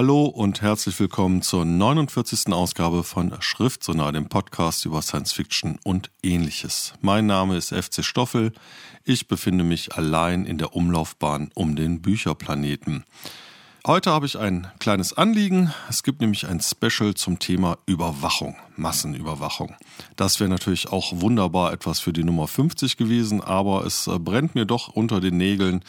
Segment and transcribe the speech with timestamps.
[0.00, 2.54] Hallo und herzlich willkommen zur 49.
[2.54, 6.94] Ausgabe von Schriftsonar, dem Podcast über Science Fiction und ähnliches.
[7.02, 8.54] Mein Name ist FC Stoffel.
[9.04, 13.04] Ich befinde mich allein in der Umlaufbahn um den Bücherplaneten.
[13.86, 15.74] Heute habe ich ein kleines Anliegen.
[15.90, 19.76] Es gibt nämlich ein Special zum Thema Überwachung, Massenüberwachung.
[20.16, 24.64] Das wäre natürlich auch wunderbar etwas für die Nummer 50 gewesen, aber es brennt mir
[24.64, 25.84] doch unter den Nägeln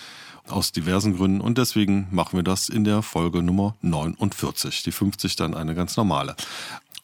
[0.49, 4.83] aus diversen Gründen und deswegen machen wir das in der Folge Nummer 49.
[4.83, 6.35] Die 50 dann eine ganz normale.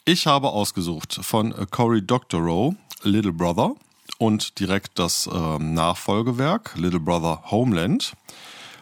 [0.05, 3.76] Ich habe ausgesucht von Cory Doctorow Little Brother
[4.18, 8.13] und direkt das äh, Nachfolgewerk Little Brother Homeland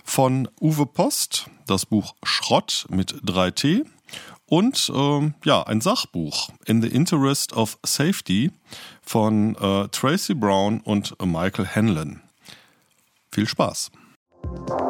[0.04, 3.86] von Uwe Post, das Buch Schrott mit 3T
[4.45, 8.52] und äh, ja, ein Sachbuch In the Interest of Safety
[9.02, 12.22] von äh, Tracy Brown und Michael Hanlon.
[13.31, 13.92] Viel Spaß!
[14.46, 14.84] Bye.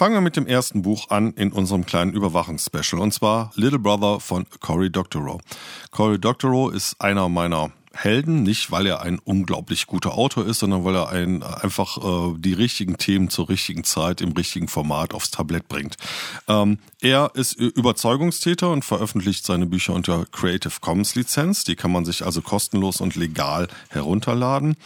[0.00, 4.18] Fangen wir mit dem ersten Buch an in unserem kleinen Überwachungsspecial und zwar Little Brother
[4.18, 5.42] von Cory Doctorow.
[5.90, 7.70] Cory Doctorow ist einer meiner
[8.02, 12.34] Helden, nicht weil er ein unglaublich guter Autor ist, sondern weil er ein, einfach äh,
[12.38, 15.96] die richtigen Themen zur richtigen Zeit im richtigen Format aufs Tablett bringt.
[16.48, 21.64] Ähm, er ist Überzeugungstäter und veröffentlicht seine Bücher unter Creative Commons Lizenz.
[21.64, 24.76] Die kann man sich also kostenlos und legal herunterladen.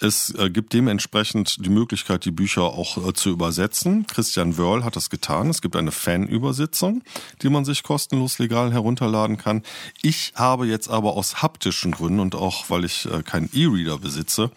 [0.00, 4.06] Es äh, gibt dementsprechend die Möglichkeit, die Bücher auch äh, zu übersetzen.
[4.06, 5.50] Christian Wörl hat das getan.
[5.50, 7.02] Es gibt eine Fan-Übersetzung,
[7.42, 9.62] die man sich kostenlos legal herunterladen kann.
[10.02, 14.50] Ich habe jetzt aber aus haptischen Gründen und auch weil ich äh, keinen E-Reader besitze,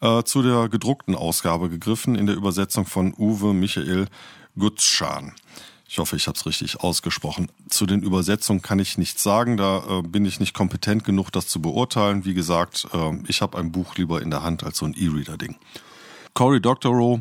[0.00, 4.06] äh, zu der gedruckten Ausgabe gegriffen in der Übersetzung von Uwe Michael
[4.58, 5.32] Gutschan.
[5.88, 7.48] Ich hoffe, ich habe es richtig ausgesprochen.
[7.68, 11.48] Zu den Übersetzungen kann ich nichts sagen, da äh, bin ich nicht kompetent genug, das
[11.48, 12.24] zu beurteilen.
[12.24, 15.56] Wie gesagt, äh, ich habe ein Buch lieber in der Hand als so ein E-Reader-Ding.
[16.32, 17.20] Cory Doctorow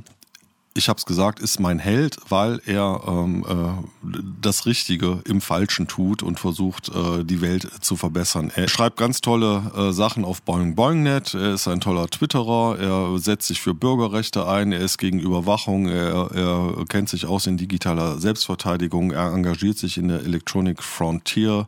[0.73, 4.09] ich habe es gesagt, ist mein Held, weil er ähm, äh,
[4.41, 8.51] das Richtige im Falschen tut und versucht, äh, die Welt zu verbessern.
[8.55, 11.33] Er schreibt ganz tolle äh, Sachen auf Boing BoingNet.
[11.33, 12.79] Er ist ein toller Twitterer.
[12.79, 14.71] Er setzt sich für Bürgerrechte ein.
[14.71, 15.87] Er ist gegen Überwachung.
[15.87, 19.11] Er, er kennt sich aus in digitaler Selbstverteidigung.
[19.11, 21.67] Er engagiert sich in der Electronic Frontier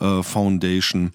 [0.00, 1.12] äh, Foundation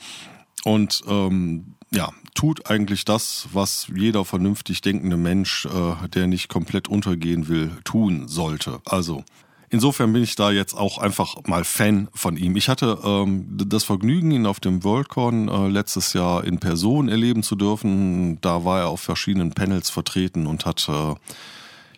[0.64, 6.88] und ähm, ja, tut eigentlich das, was jeder vernünftig denkende Mensch, äh, der nicht komplett
[6.88, 8.80] untergehen will, tun sollte.
[8.86, 9.24] Also
[9.70, 12.56] Insofern bin ich da jetzt auch einfach mal Fan von ihm.
[12.56, 17.44] Ich hatte ähm, das Vergnügen, ihn auf dem Worldcon äh, letztes Jahr in Person erleben
[17.44, 18.40] zu dürfen.
[18.40, 21.16] Da war er auf verschiedenen Panels vertreten und hat äh,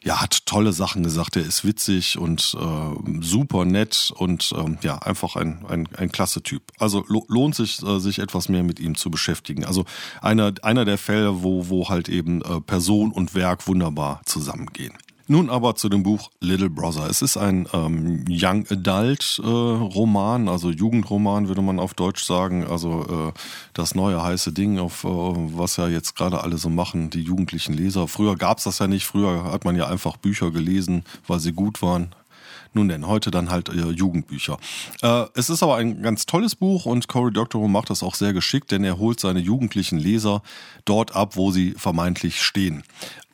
[0.04, 1.36] ja, hat tolle Sachen gesagt.
[1.36, 6.42] Er ist witzig und äh, super nett und ähm, ja, einfach ein, ein, ein klasse
[6.42, 6.64] Typ.
[6.80, 9.66] Also lo lohnt sich, äh, sich etwas mehr mit ihm zu beschäftigen.
[9.66, 9.86] Also
[10.22, 14.94] einer, einer der Fälle, wo, wo halt eben äh, Person und Werk wunderbar zusammengehen.
[15.32, 17.08] Nun aber zu dem Buch Little Brother.
[17.08, 22.66] Es ist ein ähm, Young Adult äh, Roman, also Jugendroman würde man auf Deutsch sagen.
[22.66, 23.40] Also äh,
[23.74, 27.74] das neue heiße Ding, auf äh, was ja jetzt gerade alle so machen, die jugendlichen
[27.74, 28.08] Leser.
[28.08, 29.06] Früher gab's das ja nicht.
[29.06, 32.16] Früher hat man ja einfach Bücher gelesen, weil sie gut waren.
[32.74, 34.58] nun denn, heute dann halt äh, Jugendbücher.
[35.04, 38.34] Äh, es ist aber ein ganz tolles Buch und Cory Doctorow macht das auch sehr
[38.34, 40.42] geschickt, denn er holt seine jugendlichen Leser
[40.86, 42.84] dort ab, wo sie vermeintlich stehen.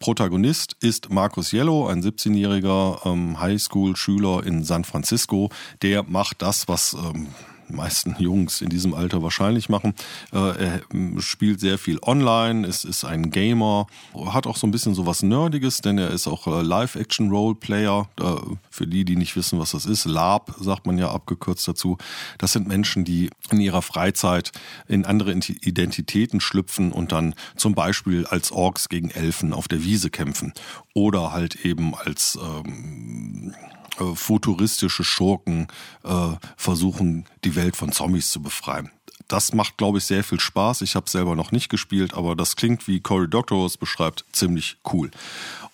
[0.06, 5.50] Protagonist ist Marcus Yellow, ein 17-jähriger ähm, Highschool-Schüler in San Francisco.
[5.82, 7.30] Der macht das, was ähm,
[7.70, 9.94] meisten Jungs in diesem Alter wahrscheinlich machen.
[10.32, 13.88] Äh, er ähm, spielt sehr viel online, ist, ist ein Gamer,
[14.28, 18.08] hat auch so ein bisschen so was Nerdiges, denn er ist auch äh, Live-Action-Role-Player.
[18.20, 18.26] Äh,
[18.70, 21.98] für die, die nicht wissen, was das ist, LARP sagt man ja abgekürzt dazu.
[22.38, 24.52] Das sind Menschen, die in ihrer Freizeit
[24.88, 30.10] in andere Identitäten schlüpfen und dann zum Beispiel als Orks gegen Elfen auf der Wiese
[30.10, 30.54] kämpfen
[30.94, 33.54] oder halt eben als ähm,
[34.00, 35.68] äh, futuristische Schurken
[36.04, 38.92] äh, versuchen, die Welt von Zombies zu befreien.
[39.28, 40.82] Das macht, glaube ich, sehr viel Spaß.
[40.82, 44.78] Ich habe selber noch nicht gespielt, aber das klingt, wie Cory Doctorow es beschreibt, ziemlich
[44.94, 45.10] cool.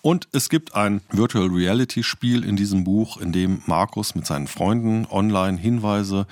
[0.00, 4.48] Und es gibt ein Virtual Reality Spiel in diesem Buch, in dem Markus mit seinen
[4.48, 6.26] Freunden online Hinweise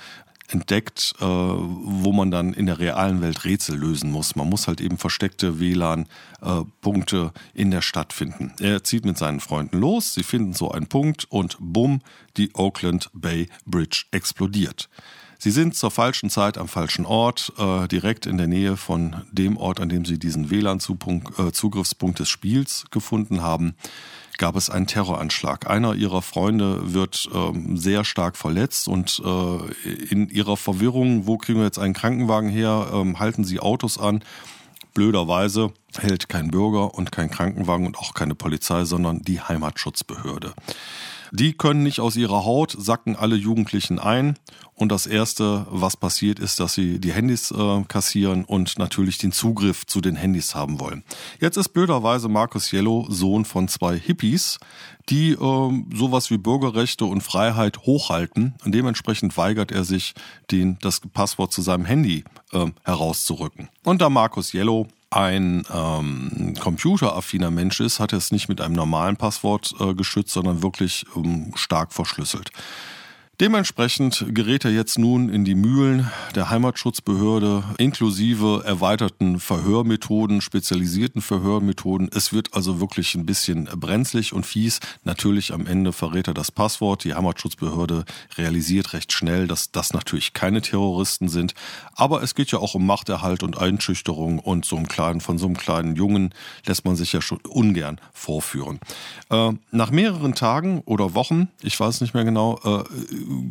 [0.53, 4.35] entdeckt, äh, wo man dann in der realen Welt Rätsel lösen muss.
[4.35, 8.53] Man muss halt eben versteckte WLAN-Punkte äh, in der Stadt finden.
[8.59, 12.01] Er zieht mit seinen Freunden los, sie finden so einen Punkt und bumm,
[12.37, 14.89] die Oakland Bay Bridge explodiert.
[15.37, 19.57] Sie sind zur falschen Zeit am falschen Ort, äh, direkt in der Nähe von dem
[19.57, 23.73] Ort, an dem Sie diesen WLAN-Zugriffspunkt äh, des Spiels gefunden haben
[24.41, 25.69] gab es einen Terroranschlag.
[25.69, 31.59] Einer ihrer Freunde wird ähm, sehr stark verletzt und äh, in ihrer Verwirrung, wo kriegen
[31.59, 34.23] wir jetzt einen Krankenwagen her, ähm, halten sie Autos an.
[34.95, 40.53] Blöderweise hält kein Bürger und kein Krankenwagen und auch keine Polizei, sondern die Heimatschutzbehörde.
[41.31, 44.37] Die können nicht aus ihrer Haut, sacken alle Jugendlichen ein.
[44.75, 49.31] Und das Erste, was passiert, ist, dass sie die Handys äh, kassieren und natürlich den
[49.31, 51.03] Zugriff zu den Handys haben wollen.
[51.39, 54.59] Jetzt ist blöderweise Markus Yellow Sohn von zwei Hippies,
[55.09, 58.55] die äh, sowas wie Bürgerrechte und Freiheit hochhalten.
[58.65, 60.13] Und dementsprechend weigert er sich,
[60.49, 63.69] den, das Passwort zu seinem Handy äh, herauszurücken.
[63.83, 68.75] Und da Markus Yellow ein ähm, computeraffiner Mensch ist, hat er es nicht mit einem
[68.75, 72.51] normalen Passwort äh, geschützt, sondern wirklich ähm, stark verschlüsselt.
[73.41, 82.07] Dementsprechend gerät er jetzt nun in die Mühlen der Heimatschutzbehörde inklusive erweiterten Verhörmethoden, spezialisierten Verhörmethoden.
[82.13, 84.79] Es wird also wirklich ein bisschen brenzlig und fies.
[85.05, 87.03] Natürlich am Ende verrät er das Passwort.
[87.03, 88.05] Die Heimatschutzbehörde
[88.37, 91.55] realisiert recht schnell, dass das natürlich keine Terroristen sind.
[91.95, 95.47] Aber es geht ja auch um Machterhalt und Einschüchterung und so einem kleinen, von so
[95.47, 96.35] einem kleinen Jungen
[96.67, 98.79] lässt man sich ja schon ungern vorführen.
[99.31, 102.83] Äh, nach mehreren Tagen oder Wochen, ich weiß nicht mehr genau, äh,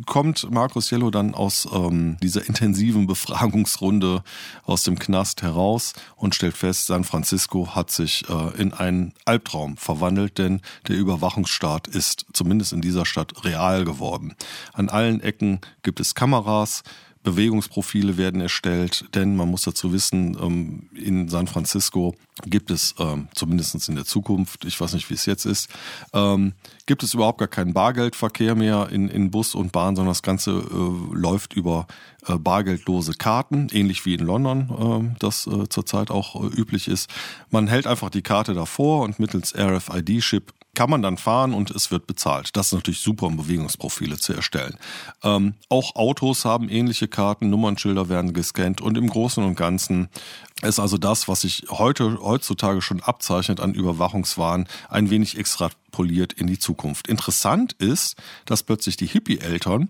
[0.05, 4.23] kommt Markus Jello dann aus ähm, dieser intensiven Befragungsrunde
[4.63, 9.77] aus dem Knast heraus und stellt fest, San Francisco hat sich äh, in einen Albtraum
[9.77, 14.35] verwandelt, denn der Überwachungsstaat ist zumindest in dieser Stadt real geworden.
[14.73, 16.83] An allen Ecken gibt es Kameras,
[17.23, 22.15] Bewegungsprofile werden erstellt, denn man muss dazu wissen, ähm, in San Francisco
[22.45, 25.69] gibt es ähm, zumindest in der Zukunft, ich weiß nicht, wie es jetzt ist,
[26.13, 26.53] ähm,
[26.87, 31.15] gibt es überhaupt gar keinen Bargeldverkehr mehr in, Bus und Bahn, sondern das Ganze äh,
[31.15, 31.85] läuft über
[32.27, 37.09] äh, bargeldlose Karten, ähnlich wie in London das äh, zurzeit auch üblich ist.
[37.49, 41.91] Man hält einfach die Karte davor und mittels RFID-Chip kann man dann fahren und es
[41.91, 42.55] wird bezahlt.
[42.55, 44.77] Das ist natürlich super, um Bewegungsprofile zu erstellen.
[45.23, 50.09] Ähm, auch Autos haben ähnliche Karten, Nummernschilder werden gescannt und im Großen und Ganzen
[50.61, 56.47] ist also das, was sich heute, heutzutage schon abzeichnet an Überwachungswahn, ein wenig extrapoliert in
[56.47, 57.07] die Zukunft.
[57.07, 59.89] Interessant ist, dass plötzlich die Hippie-Eltern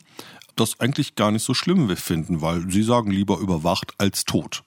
[0.56, 4.64] das eigentlich gar nicht so schlimm finden, weil sie sagen lieber überwacht als tot.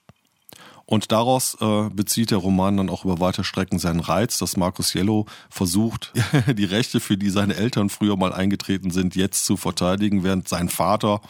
[0.85, 4.93] Und daraus äh, bezieht der Roman dann auch über weite Strecken seinen Reiz, dass Markus
[4.93, 6.13] Yellow versucht,
[6.53, 10.69] die Rechte, für die seine Eltern früher mal eingetreten sind, jetzt zu verteidigen, während sein
[10.69, 11.21] Vater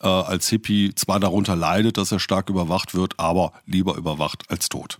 [0.00, 4.68] äh, als Hippie zwar darunter leidet, dass er stark überwacht wird, aber lieber überwacht als
[4.68, 4.98] tot.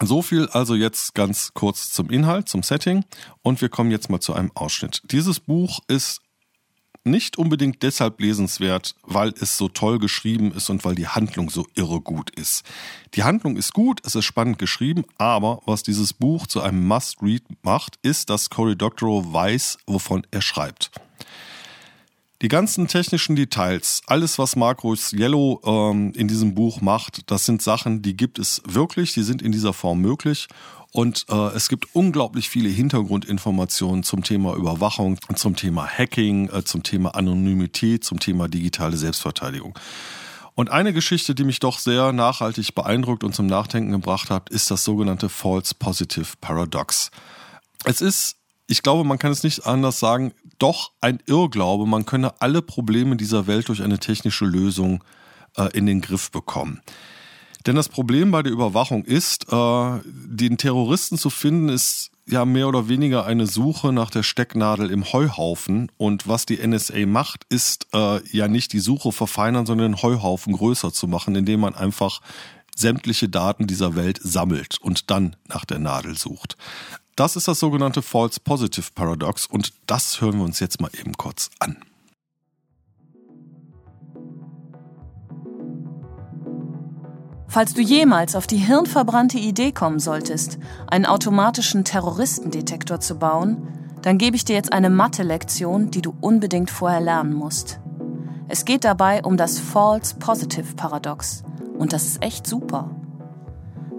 [0.00, 3.04] So viel also jetzt ganz kurz zum Inhalt, zum Setting
[3.42, 5.02] und wir kommen jetzt mal zu einem Ausschnitt.
[5.10, 6.20] Dieses Buch ist
[7.08, 11.66] nicht unbedingt deshalb lesenswert, weil es so toll geschrieben ist und weil die Handlung so
[11.74, 12.64] irre gut ist.
[13.14, 17.42] Die Handlung ist gut, es ist spannend geschrieben, aber was dieses Buch zu einem Must-Read
[17.62, 20.90] macht, ist, dass Cory Doctorow weiß, wovon er schreibt.
[22.40, 27.62] Die ganzen technischen Details, alles was Marcus Yellow ähm, in diesem Buch macht, das sind
[27.62, 30.46] Sachen, die gibt es wirklich, die sind in dieser Form möglich
[30.92, 36.82] und äh, es gibt unglaublich viele Hintergrundinformationen zum Thema Überwachung, zum Thema Hacking, äh, zum
[36.82, 39.78] Thema Anonymität, zum Thema digitale Selbstverteidigung.
[40.54, 44.70] Und eine Geschichte, die mich doch sehr nachhaltig beeindruckt und zum Nachdenken gebracht hat, ist
[44.70, 47.10] das sogenannte False Positive Paradox.
[47.84, 52.40] Es ist, ich glaube, man kann es nicht anders sagen, doch ein Irrglaube, man könne
[52.40, 55.04] alle Probleme dieser Welt durch eine technische Lösung
[55.56, 56.80] äh, in den Griff bekommen.
[57.66, 62.68] Denn das Problem bei der Überwachung ist, äh, den Terroristen zu finden, ist ja mehr
[62.68, 65.90] oder weniger eine Suche nach der Stecknadel im Heuhaufen.
[65.96, 70.52] Und was die NSA macht, ist äh, ja nicht die Suche verfeinern, sondern den Heuhaufen
[70.52, 72.20] größer zu machen, indem man einfach
[72.76, 76.56] sämtliche Daten dieser Welt sammelt und dann nach der Nadel sucht.
[77.16, 81.14] Das ist das sogenannte False Positive Paradox und das hören wir uns jetzt mal eben
[81.14, 81.76] kurz an.
[87.50, 93.66] Falls du jemals auf die hirnverbrannte Idee kommen solltest, einen automatischen Terroristendetektor zu bauen,
[94.02, 97.80] dann gebe ich dir jetzt eine Mathe-Lektion, die du unbedingt vorher lernen musst.
[98.48, 101.42] Es geht dabei um das False Positive Paradox.
[101.78, 102.90] Und das ist echt super.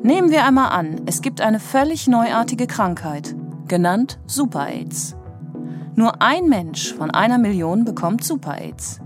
[0.03, 3.35] Nehmen wir einmal an, es gibt eine völlig neuartige Krankheit,
[3.67, 5.15] genannt Super-AIDS.
[5.95, 9.01] Nur ein Mensch von einer Million bekommt Super-AIDS.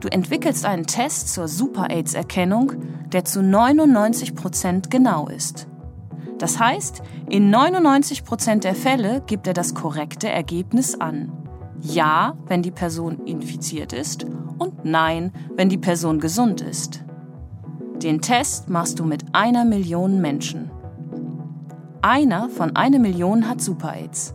[0.00, 2.72] Du entwickelst einen Test zur Super-AIDS-Erkennung,
[3.12, 5.66] der zu 99 Prozent genau ist.
[6.38, 11.32] Das heißt, in 99 Prozent der Fälle gibt er das korrekte Ergebnis an.
[11.80, 14.24] Ja, wenn die Person infiziert ist
[14.58, 17.04] und Nein, wenn die Person gesund ist.
[18.02, 20.70] Den Test machst du mit einer Million Menschen.
[22.00, 24.34] Einer von einer Million hat Super-AIDS.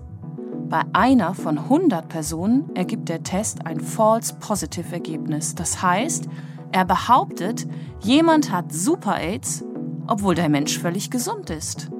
[0.73, 5.53] Bei einer von 100 Personen ergibt der Test ein False Positive Ergebnis.
[5.53, 6.27] Das heißt,
[6.71, 7.67] er behauptet,
[7.99, 9.63] jemand hat Super-AIDS,
[10.07, 11.91] obwohl der Mensch völlig gesund ist.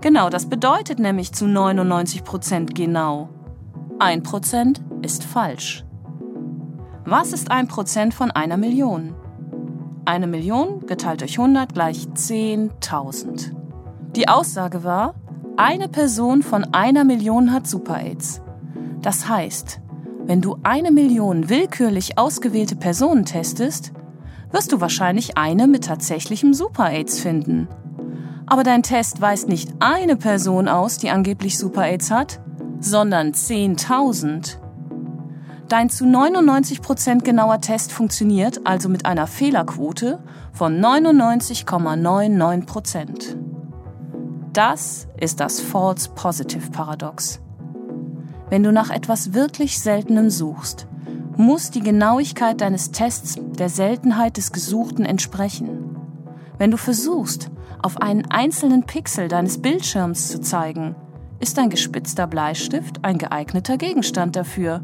[0.00, 3.28] Genau, das bedeutet nämlich zu 99% genau.
[4.00, 5.84] 1% ist falsch.
[7.04, 9.14] Was ist 1% von einer Million?
[10.04, 13.52] Eine Million geteilt durch 100 gleich 10.000.
[14.16, 15.14] Die Aussage war,
[15.60, 18.40] eine Person von einer Million hat Super-AIDS.
[19.02, 19.82] Das heißt,
[20.24, 23.92] wenn du eine Million willkürlich ausgewählte Personen testest,
[24.52, 27.68] wirst du wahrscheinlich eine mit tatsächlichem Super-AIDS finden.
[28.46, 32.40] Aber dein Test weist nicht eine Person aus, die angeblich Super-AIDS hat,
[32.80, 34.56] sondern 10.000.
[35.68, 40.20] Dein zu 99% genauer Test funktioniert also mit einer Fehlerquote
[40.54, 43.49] von 99,99%.
[44.52, 47.40] Das ist das False Positive Paradox.
[48.48, 50.88] Wenn du nach etwas wirklich Seltenem suchst,
[51.36, 55.96] muss die Genauigkeit deines Tests der Seltenheit des Gesuchten entsprechen.
[56.58, 57.48] Wenn du versuchst,
[57.80, 60.96] auf einen einzelnen Pixel deines Bildschirms zu zeigen,
[61.38, 64.82] ist ein gespitzter Bleistift ein geeigneter Gegenstand dafür.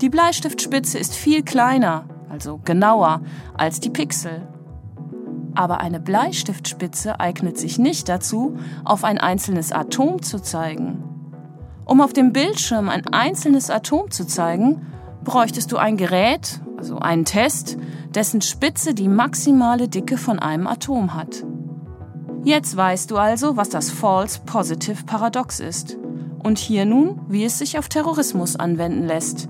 [0.00, 3.20] Die Bleistiftspitze ist viel kleiner, also genauer,
[3.58, 4.48] als die Pixel
[5.54, 11.04] aber eine Bleistiftspitze eignet sich nicht dazu, auf ein einzelnes Atom zu zeigen.
[11.84, 14.86] Um auf dem Bildschirm ein einzelnes Atom zu zeigen,
[15.24, 17.76] bräuchtest du ein Gerät, also einen Test,
[18.14, 21.44] dessen Spitze die maximale Dicke von einem Atom hat.
[22.42, 25.98] Jetzt weißt du also, was das False Positive Paradox ist.
[26.42, 29.48] Und hier nun, wie es sich auf Terrorismus anwenden lässt.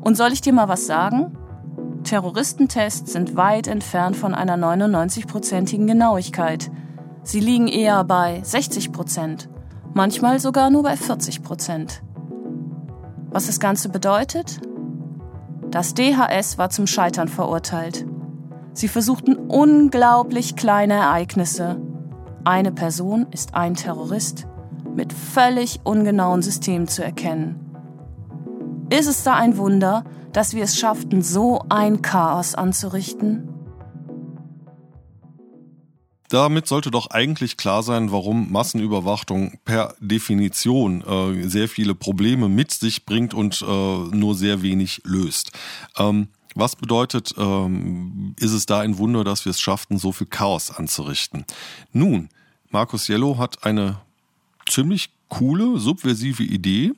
[0.00, 1.38] Und soll ich dir mal was sagen?
[2.02, 6.70] Terroristentests sind weit entfernt von einer 99-prozentigen Genauigkeit.
[7.22, 9.48] Sie liegen eher bei 60 Prozent,
[9.94, 12.02] manchmal sogar nur bei 40 Prozent.
[13.30, 14.60] Was das Ganze bedeutet?
[15.70, 18.04] Das DHS war zum Scheitern verurteilt.
[18.74, 21.80] Sie versuchten unglaublich kleine Ereignisse.
[22.44, 24.46] Eine Person ist ein Terrorist
[24.94, 27.60] mit völlig ungenauen Systemen zu erkennen.
[28.90, 33.48] Ist es da ein Wunder, dass wir es schafften, so ein Chaos anzurichten?
[36.34, 42.72] damit sollte doch eigentlich klar sein, warum Massenüberwachung per Definition äh, sehr viele Probleme mit
[42.72, 45.52] sich bringt und äh, nur sehr wenig löst.
[45.96, 50.26] Ähm, was bedeutet, ähm, ist es da ein Wunder, dass wir es schafften, so viel
[50.26, 51.44] Chaos anzurichten?
[51.92, 52.28] Nun,
[52.70, 54.00] Markus Yellow hat eine
[54.68, 56.92] ziemlich coole, subversive Idee.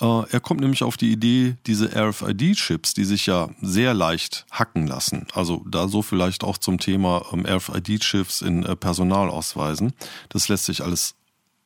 [0.00, 4.86] Äh, er kommt nämlich auf die Idee, diese RFID-Chips, die sich ja sehr leicht hacken
[4.86, 5.26] lassen.
[5.32, 9.92] Also da so vielleicht auch zum Thema ähm, RFID-Chips in äh, Personalausweisen.
[10.28, 11.14] Das lässt sich alles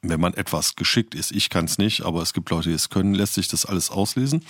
[0.02, 2.88] wenn man etwas geschickt ist, ich kann es nicht, aber es gibt Leute, die es
[2.88, 4.42] können, lässt sich das alles auslesen.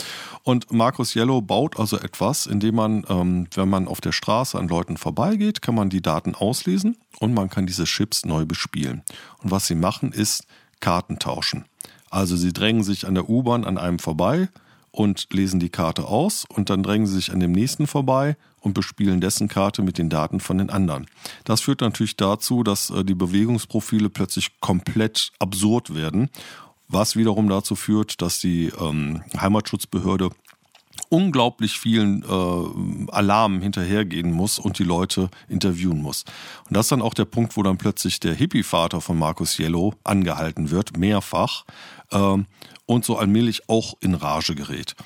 [0.44, 4.68] Und Markus Yellow baut also etwas, indem man, ähm, wenn man auf der Straße an
[4.68, 9.02] Leuten vorbeigeht, kann man die Daten auslesen und man kann diese Chips neu bespielen.
[9.38, 10.46] Und was sie machen, ist
[10.78, 11.64] Karten tauschen.
[12.10, 14.48] Also sie drängen sich an der U-Bahn an einem vorbei
[14.92, 18.74] und lesen die Karte aus und dann drängen sie sich an dem nächsten vorbei und
[18.74, 21.06] bespielen dessen Karte mit den Daten von den anderen.
[21.44, 26.28] Das führt natürlich dazu, dass äh, die Bewegungsprofile plötzlich komplett absurd werden,
[26.88, 30.30] was wiederum dazu führt, dass die ähm, Heimatschutzbehörde
[31.08, 36.24] unglaublich vielen äh, Alarmen hinterhergehen muss und die Leute interviewen muss.
[36.68, 39.94] Und das ist dann auch der Punkt, wo dann plötzlich der Hippie-Vater von Markus Yellow
[40.04, 41.64] angehalten wird, mehrfach,
[42.10, 42.36] äh,
[42.90, 44.96] und so allmählich auch in Rage gerät.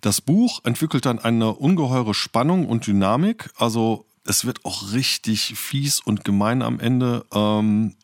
[0.00, 5.98] Das Buch entwickelt dann eine ungeheure Spannung und Dynamik, also es wird auch richtig fies
[5.98, 7.26] und gemein am Ende.
[7.32, 7.96] Ähm,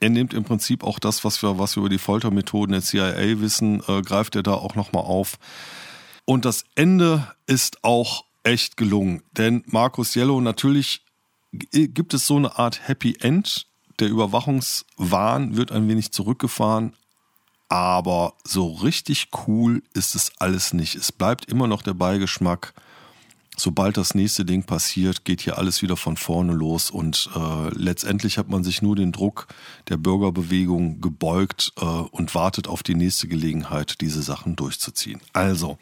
[0.00, 3.40] er nimmt im Prinzip auch das, was wir, was wir über die Foltermethoden der CIA
[3.40, 5.38] wissen, äh, greift er da auch nochmal auf.
[6.24, 9.22] Und das Ende ist auch echt gelungen.
[9.36, 11.02] Denn Markus Yellow, natürlich
[11.52, 13.68] gibt es so eine Art Happy End.
[14.00, 16.92] Der Überwachungswahn wird ein wenig zurückgefahren.
[17.68, 20.94] Aber so richtig cool ist es alles nicht.
[20.94, 22.74] Es bleibt immer noch der Beigeschmack.
[23.56, 28.36] Sobald das nächste Ding passiert, geht hier alles wieder von vorne los und äh, letztendlich
[28.36, 29.46] hat man sich nur den Druck
[29.88, 35.20] der Bürgerbewegung gebeugt äh, und wartet auf die nächste Gelegenheit, diese Sachen durchzuziehen.
[35.32, 35.78] Also,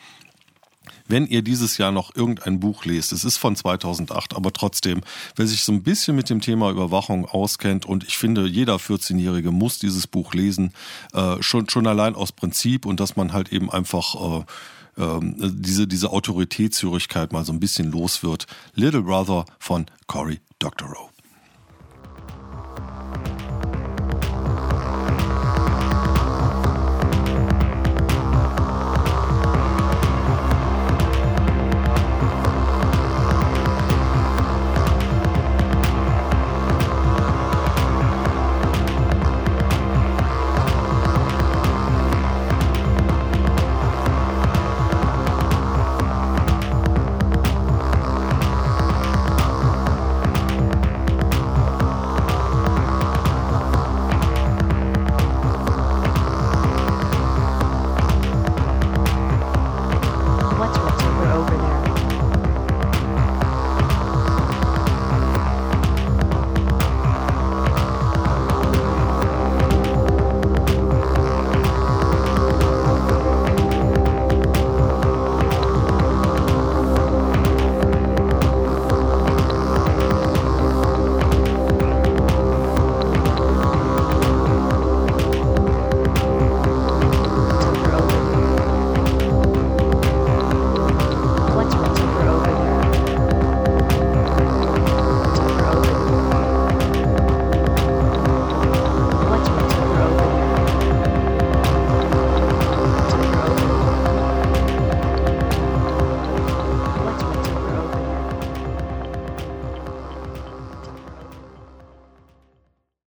[1.09, 5.01] wenn ihr dieses Jahr noch irgendein Buch lest, es ist von 2008, aber trotzdem,
[5.37, 9.51] wer sich so ein bisschen mit dem Thema Überwachung auskennt und ich finde, jeder 14-Jährige
[9.51, 10.73] muss dieses Buch lesen,
[11.13, 15.87] äh, schon, schon allein aus Prinzip und dass man halt eben einfach äh, äh, diese,
[15.87, 18.47] diese Autoritätshörigkeit mal so ein bisschen los wird.
[18.75, 21.12] Little Brother von Cory Doctorow.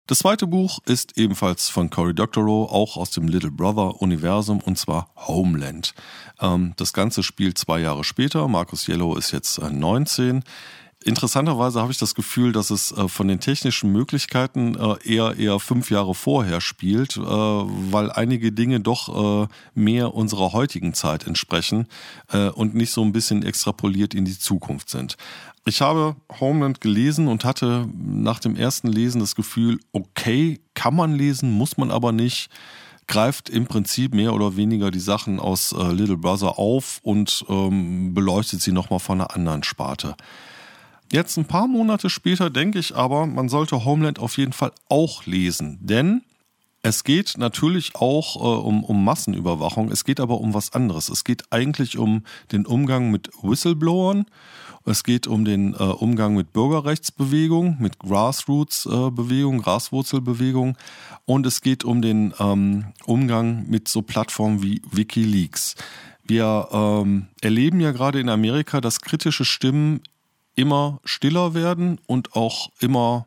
[0.09, 4.79] Das zweite Buch ist ebenfalls von Cory Doctorow, auch aus dem Little Brother Universum, und
[4.79, 5.93] zwar Homeland.
[6.41, 8.49] Ähm, das Ganze spielt zwei Jahre später.
[8.49, 10.39] Marcus Yellow ist jetzt 19.
[10.39, 10.41] Äh,
[11.05, 15.61] Interessanterweise habe ich das Gefühl, dass es äh, von den technischen Möglichkeiten äh, eher eher
[15.61, 21.87] fünf Jahre vorher spielt, weil einige Dinge doch mehr unserer heutigen Zeit entsprechen
[22.55, 25.17] und nicht so ein bisschen extrapoliert in die Zukunft sind.
[25.69, 31.13] Ich habe Homeland gelesen und hatte nach dem ersten Lesen das Gefühl, okay, kann man
[31.13, 32.49] lesen, muss man aber nicht
[33.07, 38.15] greift im Prinzip mehr oder weniger die Sachen aus äh, Little Brother auf und ähm,
[38.15, 40.17] beleuchtet sie nochmal von einer anderen Sparte.
[41.13, 45.27] Jetzt ein paar Monate später denke ich aber, man sollte Homeland auf jeden Fall auch
[45.27, 46.23] lesen, denn
[46.83, 51.09] Es geht natürlich auch äh, um, um Massenüberwachung, es geht aber um was anderes.
[51.09, 54.27] Es geht eigentlich um den Umgang mit Whistleblowern,
[54.85, 60.77] es geht um den äh, Umgang mit Bürgerrechtsbewegung, mit Grassroots-Bewegung, äh, Graswurzelbewegung
[61.27, 65.75] und es geht um den ähm, Umgang mit so Plattformen wie Wikileaks.
[66.25, 70.01] Wir ähm, erleben ja gerade in Amerika, dass kritische Stimmen
[70.55, 73.27] immer stiller werden und auch immer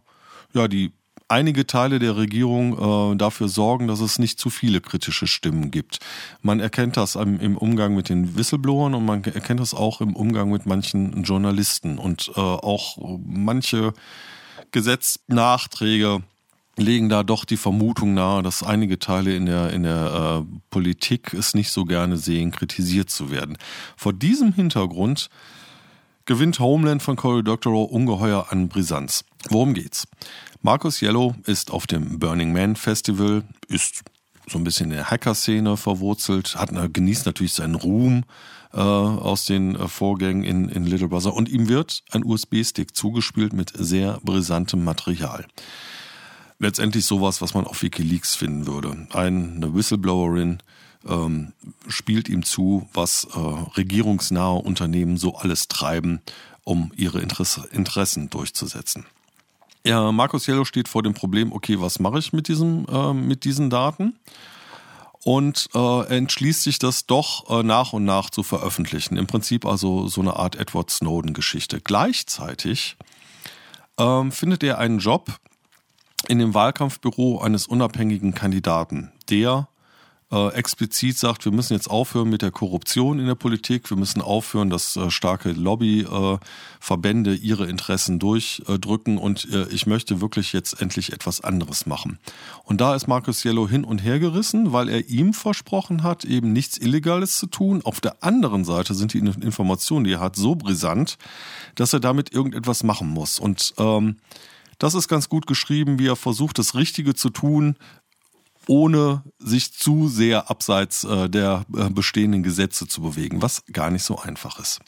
[0.54, 0.92] ja die
[1.32, 6.00] einige Teile der Regierung äh, dafür sorgen, dass es nicht zu viele kritische Stimmen gibt.
[6.42, 10.16] Man erkennt das im, im Umgang mit den Whistleblowern und man erkennt das auch im
[10.16, 13.94] Umgang mit manchen Journalisten und äh, auch manche
[14.72, 16.22] Gesetznachträge
[16.78, 21.34] legen da doch die Vermutung nahe, dass einige Teile in der, in der äh, Politik
[21.34, 23.58] es nicht so gerne sehen, kritisiert zu werden.
[23.98, 25.30] Vor diesem Hintergrund
[26.26, 29.26] gewinnt Homeland von Cory Doctorow ungeheuer an Brisanz.
[29.52, 30.08] Worum geht's?
[30.62, 34.02] Marcus Yellow ist auf dem Burning Man Festival, ist
[34.48, 38.24] so ein bisschen in der Hacker-Szene verwurzelt, hat, genießt natürlich seinen Ruhm
[38.72, 43.52] äh, aus den äh, Vorgängen in, in Little Brother und ihm wird ein USB-Stick zugespielt
[43.52, 45.46] mit sehr brisantem Material.
[46.60, 49.06] Letztendlich sowas, was man auf Wikileaks finden würde.
[49.12, 50.60] Eine Whistleblowerin
[51.06, 51.52] ähm,
[51.90, 56.22] spielt ihm zu, was äh, regierungsnahe Unternehmen so alles treiben,
[56.64, 59.06] um ihre Interesse, Interessen durchzusetzen.
[59.84, 63.46] Ja, Markus Jello steht vor dem Problem, okay, was mache ich mit, diesem, äh, mit
[63.46, 64.20] diesen Daten?
[65.24, 69.18] Und äh, entschließt sich das doch äh, nach und nach zu veröffentlichen.
[69.18, 71.80] Im Prinzip also so eine Art Edward Snowden-Geschichte.
[71.80, 72.96] Gleichzeitig
[74.00, 75.32] ähm, findet er einen Job
[76.28, 79.68] in dem Wahlkampfbüro eines unabhängigen Kandidaten, der
[80.32, 84.22] äh, explizit sagt, wir müssen jetzt aufhören mit der Korruption in der Politik, wir müssen
[84.22, 90.82] aufhören, dass äh, starke Lobbyverbände äh, ihre Interessen durchdrücken und äh, ich möchte wirklich jetzt
[90.82, 92.20] endlich etwas anderes machen.
[92.64, 96.54] Und da ist Markus Yellow hin und her gerissen, weil er ihm versprochen hat, eben
[96.54, 97.82] nichts Illegales zu tun.
[97.84, 101.18] Auf der anderen Seite sind die Informationen, die er hat, so brisant,
[101.76, 103.40] dass er damit irgendetwas machen muss.
[103.40, 104.16] Und ähm,
[104.82, 107.76] das ist ganz gut geschrieben, wie er versucht, das Richtige zu tun,
[108.72, 114.04] ohne sich zu sehr abseits äh, der äh, bestehenden Gesetze zu bewegen, was gar nicht
[114.04, 114.80] so einfach ist.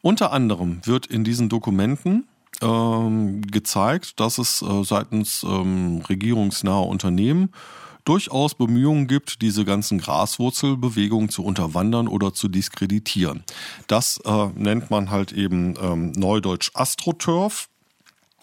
[0.00, 2.26] Unter anderem wird in diesen Dokumenten
[2.62, 7.50] ähm, gezeigt, dass es äh, seitens ähm, regierungsnaher Unternehmen
[8.06, 13.44] durchaus Bemühungen gibt, diese ganzen Graswurzelbewegungen zu unterwandern oder zu diskreditieren.
[13.88, 17.68] Das äh, nennt man halt eben ähm, neudeutsch AstroTurf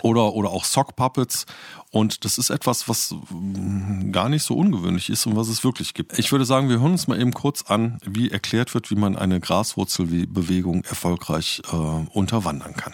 [0.03, 1.45] oder, oder auch Sock Puppets.
[1.91, 5.93] Und das ist etwas, was mm, gar nicht so ungewöhnlich ist und was es wirklich
[5.93, 6.19] gibt.
[6.19, 9.15] Ich würde sagen, wir hören uns mal eben kurz an, wie erklärt wird, wie man
[9.15, 12.93] eine Graswurzelbewegung erfolgreich äh, unterwandern kann.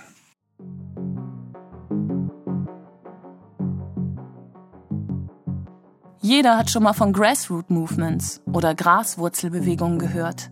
[6.22, 10.52] Jeder hat schon mal von Grassroot Movements oder Graswurzelbewegungen gehört.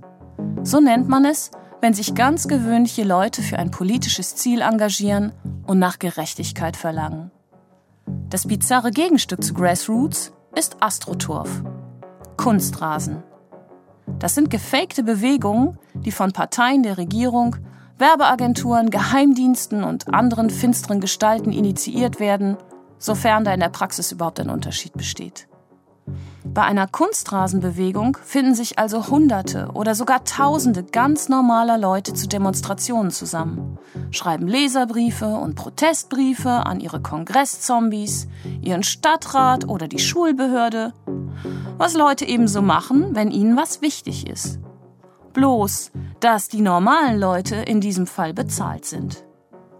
[0.63, 5.31] So nennt man es, wenn sich ganz gewöhnliche Leute für ein politisches Ziel engagieren
[5.65, 7.31] und nach Gerechtigkeit verlangen.
[8.29, 11.63] Das bizarre Gegenstück zu Grassroots ist Astroturf.
[12.37, 13.23] Kunstrasen.
[14.19, 17.57] Das sind gefakte Bewegungen, die von Parteien der Regierung,
[17.97, 22.57] Werbeagenturen, Geheimdiensten und anderen finsteren Gestalten initiiert werden,
[22.99, 25.47] sofern da in der Praxis überhaupt ein Unterschied besteht.
[26.53, 33.11] Bei einer Kunstrasenbewegung finden sich also Hunderte oder sogar Tausende ganz normaler Leute zu Demonstrationen
[33.11, 33.77] zusammen,
[34.11, 38.27] schreiben Leserbriefe und Protestbriefe an ihre Kongresszombies,
[38.61, 40.93] ihren Stadtrat oder die Schulbehörde,
[41.77, 44.59] was Leute eben so machen, wenn ihnen was wichtig ist.
[45.33, 49.23] Bloß, dass die normalen Leute in diesem Fall bezahlt sind.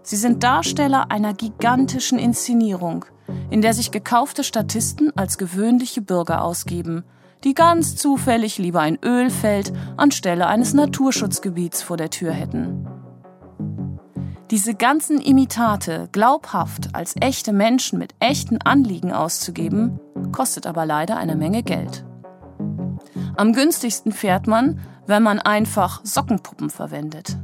[0.02, 3.04] Sie sind Darsteller einer gigantischen Inszenierung,
[3.50, 7.04] in der sich gekaufte Statisten als gewöhnliche Bürger ausgeben,
[7.44, 12.86] die ganz zufällig lieber ein Ölfeld anstelle eines Naturschutzgebiets vor der Tür hätten.
[14.50, 20.00] Diese ganzen Imitate glaubhaft als echte Menschen mit echten Anliegen auszugeben,
[20.32, 22.04] kostet aber leider eine Menge Geld.
[23.36, 27.38] Am günstigsten fährt man, wenn man einfach Sockenpuppen verwendet.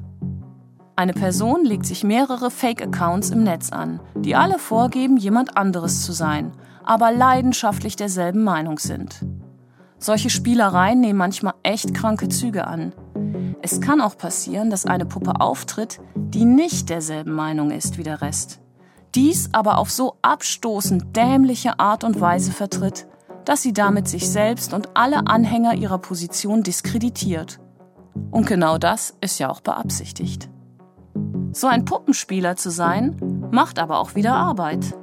[0.97, 6.13] Eine Person legt sich mehrere Fake-Accounts im Netz an, die alle vorgeben, jemand anderes zu
[6.13, 6.53] sein,
[6.85, 9.27] aber leidenschaftlich derselben Meinung sind.
[9.99, 12.93] Solche Spielereien nehmen manchmal echt kranke Züge an.
[13.61, 18.21] Es kann auch passieren, dass eine Puppe auftritt, die nicht derselben Meinung ist wie der
[18.23, 18.61] Rest.
[19.17, 23.09] Dies aber auf so abstoßend dämliche Art und Weise vertritt,
[23.45, 27.59] dass sie damit sich selbst und alle Anhänger ihrer Position diskreditiert.
[28.31, 30.51] Und genau das ist ja auch beabsichtigt.
[31.55, 34.99] So ein Puppenspieler zu sein, macht aber auch wieder Arbeit.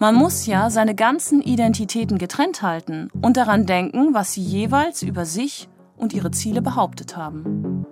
[0.00, 5.26] Man muss ja seine ganzen Identitäten getrennt halten und daran denken, was sie jeweils über
[5.26, 5.68] sich
[5.98, 7.84] und ihre Ziele behauptet haben.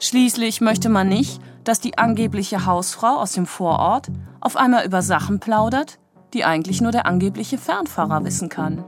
[0.00, 4.08] Schließlich möchte man nicht, dass die angebliche Hausfrau aus dem Vorort
[4.42, 5.98] auf einmal über Sachen plaudert,
[6.34, 8.84] die eigentlich nur der angebliche Fernfahrer wissen kann.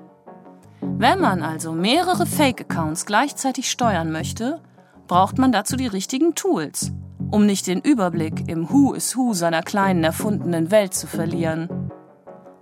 [0.82, 4.60] Wenn man also mehrere Fake-Accounts gleichzeitig steuern möchte,
[5.06, 6.92] braucht man dazu die richtigen Tools,
[7.32, 11.90] um nicht den Überblick im Who is Who seiner kleinen erfundenen Welt zu verlieren.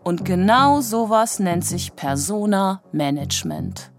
[0.05, 3.93] Und genau sowas nennt sich Persona Management.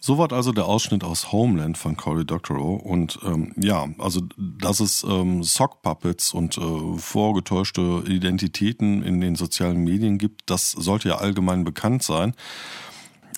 [0.00, 2.80] Soweit also der Ausschnitt aus Homeland von Cory Doctorow.
[2.80, 9.34] Und ähm, ja, also dass es ähm, Sock Puppets und äh, vorgetäuschte Identitäten in den
[9.34, 12.34] sozialen Medien gibt, das sollte ja allgemein bekannt sein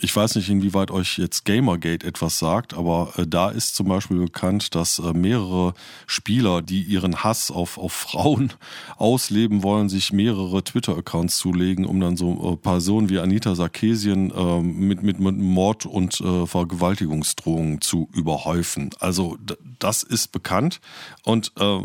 [0.02, 4.18] ich weiß nicht, inwieweit euch jetzt Gamergate etwas sagt, aber äh, da ist zum Beispiel
[4.18, 5.74] bekannt, dass äh, mehrere
[6.06, 8.52] Spieler, die ihren Hass auf, auf Frauen
[8.96, 14.60] ausleben wollen, sich mehrere Twitter-Accounts zulegen, um dann so äh, Personen wie Anita Sarkeesien äh,
[14.60, 18.90] mit, mit, mit Mord und äh, Vergewaltigungsdrohungen zu überhäufen.
[19.00, 19.36] Also
[19.78, 20.80] das ist bekannt
[21.24, 21.80] und äh,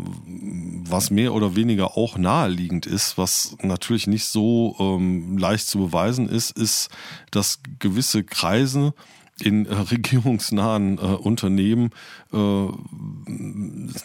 [0.88, 6.28] was mehr oder weniger auch naheliegend ist, was natürlich nicht so ähm, leicht zu beweisen
[6.28, 6.88] ist, ist,
[7.30, 8.94] dass gewisse gewisse Kreise
[9.38, 11.90] in äh, regierungsnahen äh, Unternehmen
[12.32, 12.68] äh,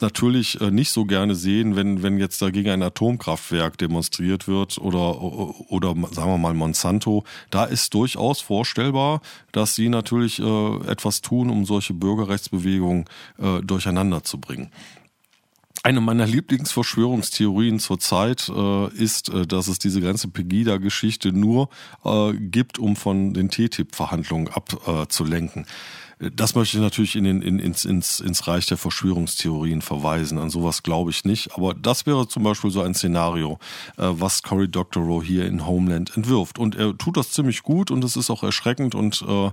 [0.01, 5.21] natürlich äh, nicht so gerne sehen, wenn, wenn jetzt dagegen ein Atomkraftwerk demonstriert wird oder,
[5.21, 7.23] oder sagen wir mal Monsanto.
[7.49, 9.21] Da ist durchaus vorstellbar,
[9.53, 13.05] dass sie natürlich äh, etwas tun, um solche Bürgerrechtsbewegungen
[13.37, 14.69] äh, durcheinander zu bringen.
[15.83, 21.69] Eine meiner Lieblingsverschwörungstheorien zurzeit äh, ist, äh, dass es diese ganze Pegida-Geschichte nur
[22.05, 25.65] äh, gibt, um von den TTIP-Verhandlungen abzulenken.
[26.19, 30.37] Äh, das möchte ich natürlich in den, in, ins, ins, ins Reich der Verschwörungstheorien verweisen.
[30.37, 31.55] An sowas glaube ich nicht.
[31.55, 33.57] Aber das wäre zum Beispiel so ein Szenario,
[33.97, 36.59] äh, was Cory Doctorow hier in Homeland entwirft.
[36.59, 39.49] Und er tut das ziemlich gut und es ist auch erschreckend und äh,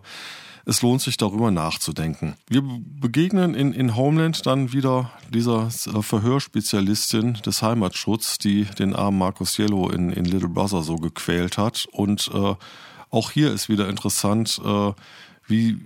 [0.68, 2.34] es lohnt sich darüber nachzudenken.
[2.46, 9.16] Wir begegnen in, in Homeland dann wieder dieser äh, Verhörspezialistin des Heimatsschutz, die den armen
[9.16, 11.88] Markus Yellow in, in Little Brother so gequält hat.
[11.90, 12.54] Und äh,
[13.10, 14.92] auch hier ist wieder interessant, äh,
[15.46, 15.78] wie,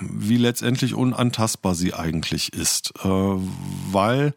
[0.00, 2.92] wie letztendlich unantastbar sie eigentlich ist.
[3.02, 4.32] Äh, weil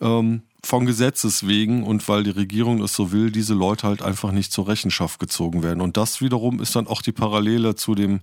[0.00, 4.32] ähm, von Gesetzes wegen und weil die Regierung es so will, diese Leute halt einfach
[4.32, 5.80] nicht zur Rechenschaft gezogen werden.
[5.80, 8.20] Und das wiederum ist dann auch die Parallele zu dem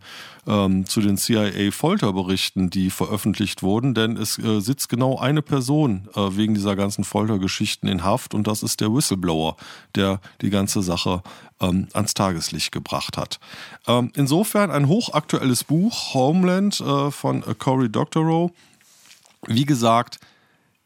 [0.47, 6.35] ähm, zu den CIA-Folterberichten, die veröffentlicht wurden, denn es äh, sitzt genau eine Person äh,
[6.35, 9.55] wegen dieser ganzen Foltergeschichten in Haft und das ist der Whistleblower,
[9.93, 11.21] der die ganze Sache
[11.59, 13.39] ähm, ans Tageslicht gebracht hat.
[13.87, 18.51] Ähm, insofern ein hochaktuelles Buch, Homeland äh, von Cory Doctorow.
[19.45, 20.19] Wie gesagt,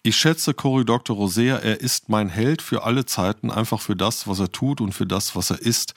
[0.06, 1.64] ich schätze Cory Doctorow sehr.
[1.64, 5.08] Er ist mein Held für alle Zeiten, einfach für das, was er tut und für
[5.08, 5.96] das, was er ist.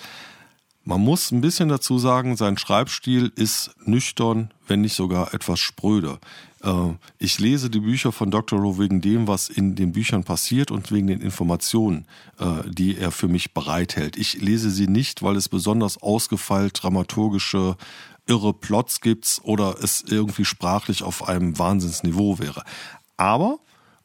[0.82, 6.18] Man muss ein bisschen dazu sagen, sein Schreibstil ist nüchtern, wenn nicht sogar etwas spröde.
[6.62, 8.58] Äh, ich lese die Bücher von Dr.
[8.58, 12.06] Rowe wegen dem, was in den Büchern passiert und wegen den Informationen,
[12.38, 14.16] äh, die er für mich bereithält.
[14.16, 17.76] Ich lese sie nicht, weil es besonders ausgefeilt dramaturgische
[18.26, 22.62] irre Plots gibt oder es irgendwie sprachlich auf einem Wahnsinnsniveau wäre.
[23.18, 23.58] Aber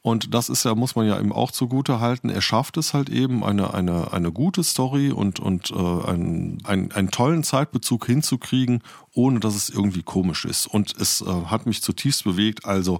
[0.03, 2.29] und das ist ja, muss man ja ihm auch zugute halten.
[2.29, 6.91] Er schafft es halt eben, eine, eine, eine gute Story und, und äh, einen, einen,
[6.91, 10.67] einen tollen Zeitbezug hinzukriegen, ohne dass es irgendwie komisch ist.
[10.67, 12.65] Und es äh, hat mich zutiefst bewegt.
[12.65, 12.99] Also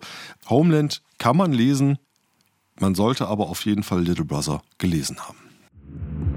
[0.50, 2.00] Homeland kann man lesen,
[2.80, 6.33] man sollte aber auf jeden Fall Little Brother gelesen haben.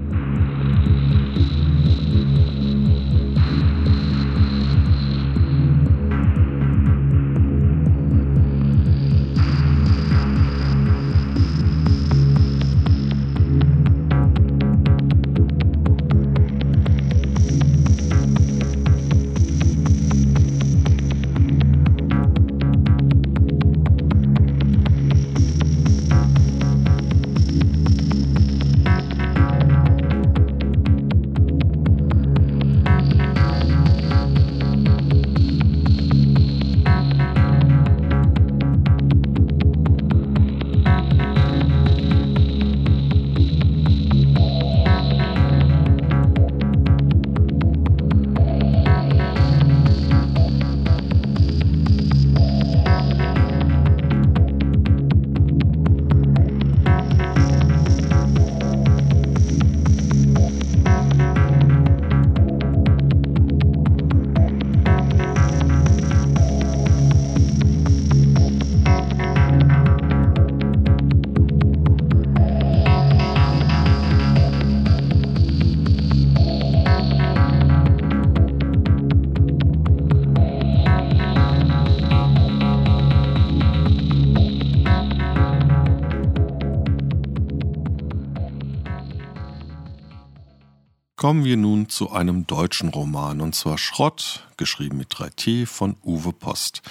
[91.17, 96.31] Kommen wir nun zu einem deutschen Roman, und zwar Schrott, geschrieben mit 3T von Uwe
[96.31, 96.83] Post.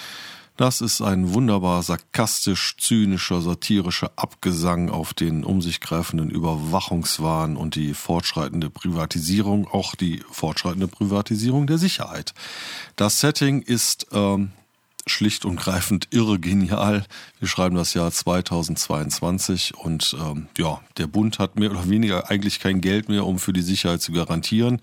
[0.57, 7.75] Das ist ein wunderbar sarkastisch, zynischer, satirischer Abgesang auf den um sich greifenden Überwachungswahn und
[7.75, 12.33] die fortschreitende Privatisierung, auch die fortschreitende Privatisierung der Sicherheit.
[12.97, 14.51] Das Setting ist ähm,
[15.07, 17.05] schlicht und greifend irre genial.
[17.39, 22.59] Wir schreiben das Jahr 2022 und ähm, ja, der Bund hat mehr oder weniger eigentlich
[22.59, 24.81] kein Geld mehr, um für die Sicherheit zu garantieren.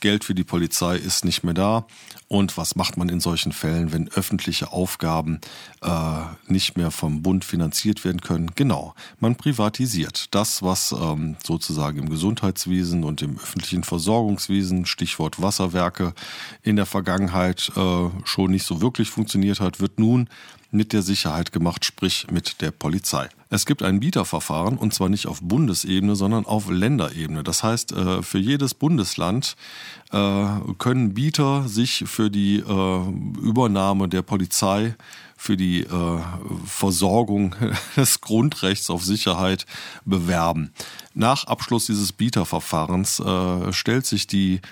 [0.00, 1.86] Geld für die Polizei ist nicht mehr da.
[2.28, 5.40] Und was macht man in solchen Fällen, wenn öffentliche Aufgaben
[5.82, 8.50] äh, nicht mehr vom Bund finanziert werden können?
[8.56, 10.34] Genau, man privatisiert.
[10.34, 16.14] Das, was ähm, sozusagen im Gesundheitswesen und im öffentlichen Versorgungswesen, Stichwort Wasserwerke,
[16.62, 20.28] in der Vergangenheit äh, schon nicht so wirklich funktioniert hat, wird nun
[20.70, 23.28] mit der Sicherheit gemacht, sprich mit der Polizei.
[23.48, 27.44] Es gibt ein Bieterverfahren und zwar nicht auf Bundesebene, sondern auf Länderebene.
[27.44, 29.56] Das heißt, äh, für jedes Bundesland
[30.12, 30.46] äh,
[30.78, 34.94] können Bieter sich für die äh, Übernahme der Polizei
[35.38, 35.84] für die
[36.64, 37.54] Versorgung
[37.96, 39.66] des Grundrechts auf Sicherheit
[40.06, 40.72] bewerben.
[41.12, 43.22] Nach Abschluss dieses Bieterverfahrens
[43.72, 44.62] stellt sich die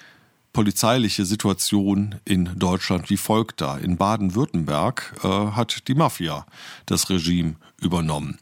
[0.55, 3.81] polizeiliche Situation in Deutschland wie folgt dar.
[3.81, 6.47] In Baden-Württemberg äh, hat die Mafia
[6.87, 8.39] das Regime übernommen.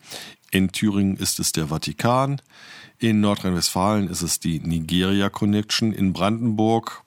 [0.52, 2.40] In Thüringen ist es der Vatikan.
[2.98, 5.92] In Nordrhein-Westfalen ist es die Nigeria Connection.
[5.92, 7.01] In Brandenburg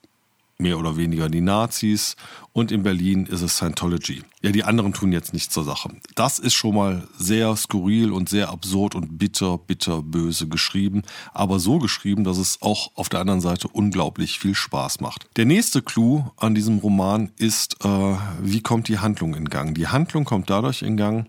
[0.58, 2.16] mehr oder weniger die Nazis
[2.54, 4.24] und in Berlin ist es Scientology.
[4.42, 5.90] Ja, die anderen tun jetzt nichts zur Sache.
[6.16, 11.02] Das ist schon mal sehr skurril und sehr absurd und bitter, bitter böse geschrieben,
[11.34, 15.28] aber so geschrieben, dass es auch auf der anderen Seite unglaublich viel Spaß macht.
[15.36, 19.76] Der nächste Clou an diesem Roman ist, äh, wie kommt die Handlung in Gang?
[19.76, 21.28] Die Handlung kommt dadurch in Gang,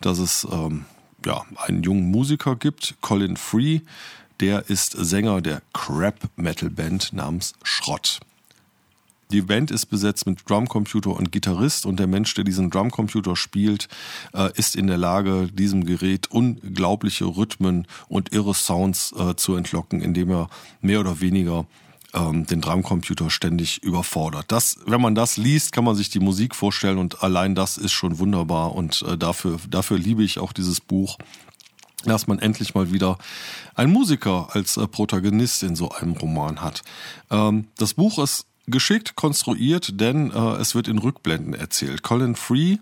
[0.00, 0.84] dass es ähm,
[1.26, 3.80] ja, einen jungen Musiker gibt, Colin Free,
[4.40, 8.20] der ist Sänger der Crap-Metal-Band namens Schrott.
[9.30, 13.88] Die Band ist besetzt mit Drumcomputer und Gitarrist und der Mensch, der diesen Drumcomputer spielt,
[14.32, 20.00] äh, ist in der Lage, diesem Gerät unglaubliche Rhythmen und irre Sounds äh, zu entlocken,
[20.00, 20.48] indem er
[20.80, 21.66] mehr oder weniger
[22.14, 24.46] ähm, den Drumcomputer ständig überfordert.
[24.48, 27.92] Das, wenn man das liest, kann man sich die Musik vorstellen und allein das ist
[27.92, 31.18] schon wunderbar und äh, dafür, dafür liebe ich auch dieses Buch
[32.04, 33.18] dass man endlich mal wieder
[33.74, 36.82] einen Musiker als Protagonist in so einem Roman hat.
[37.28, 42.02] Ähm, das Buch ist geschickt konstruiert, denn äh, es wird in Rückblenden erzählt.
[42.02, 42.78] Colin Free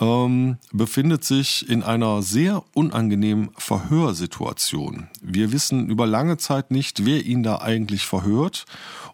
[0.00, 5.08] ähm, befindet sich in einer sehr unangenehmen Verhörsituation.
[5.22, 8.64] Wir wissen über lange Zeit nicht, wer ihn da eigentlich verhört.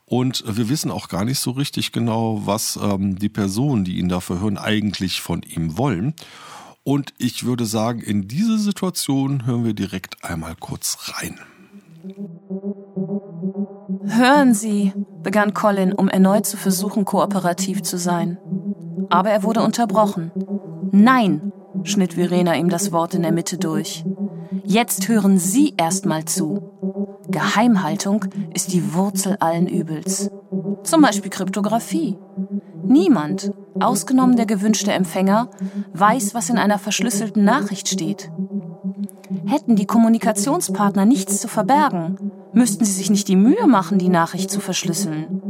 [0.06, 4.08] Und wir wissen auch gar nicht so richtig genau, was ähm, die Personen, die ihn
[4.08, 6.14] da verhören, eigentlich von ihm wollen.
[6.82, 11.38] Und ich würde sagen, in diese Situation hören wir direkt einmal kurz rein.
[14.12, 14.92] Hören Sie,
[15.22, 18.38] begann Colin, um erneut zu versuchen, kooperativ zu sein.
[19.08, 20.32] Aber er wurde unterbrochen.
[20.90, 21.52] Nein,
[21.84, 24.04] schnitt Verena ihm das Wort in der Mitte durch.
[24.64, 27.20] Jetzt hören Sie erst mal zu.
[27.28, 30.28] Geheimhaltung ist die Wurzel allen Übels.
[30.82, 32.18] Zum Beispiel Kryptographie.
[32.82, 35.50] Niemand, ausgenommen der gewünschte Empfänger,
[35.92, 38.32] weiß, was in einer verschlüsselten Nachricht steht.
[39.46, 44.50] Hätten die Kommunikationspartner nichts zu verbergen, müssten sie sich nicht die Mühe machen, die Nachricht
[44.50, 45.42] zu verschlüsseln.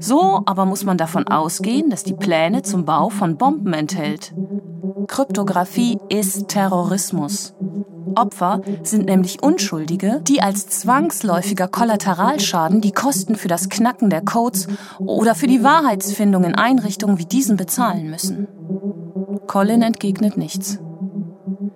[0.00, 4.34] So aber muss man davon ausgehen, dass die Pläne zum Bau von Bomben enthält.
[5.06, 7.54] Kryptographie ist Terrorismus.
[8.14, 14.66] Opfer sind nämlich Unschuldige, die als zwangsläufiger Kollateralschaden die Kosten für das Knacken der Codes
[14.98, 18.48] oder für die Wahrheitsfindung in Einrichtungen wie diesen bezahlen müssen.
[19.46, 20.78] Colin entgegnet nichts.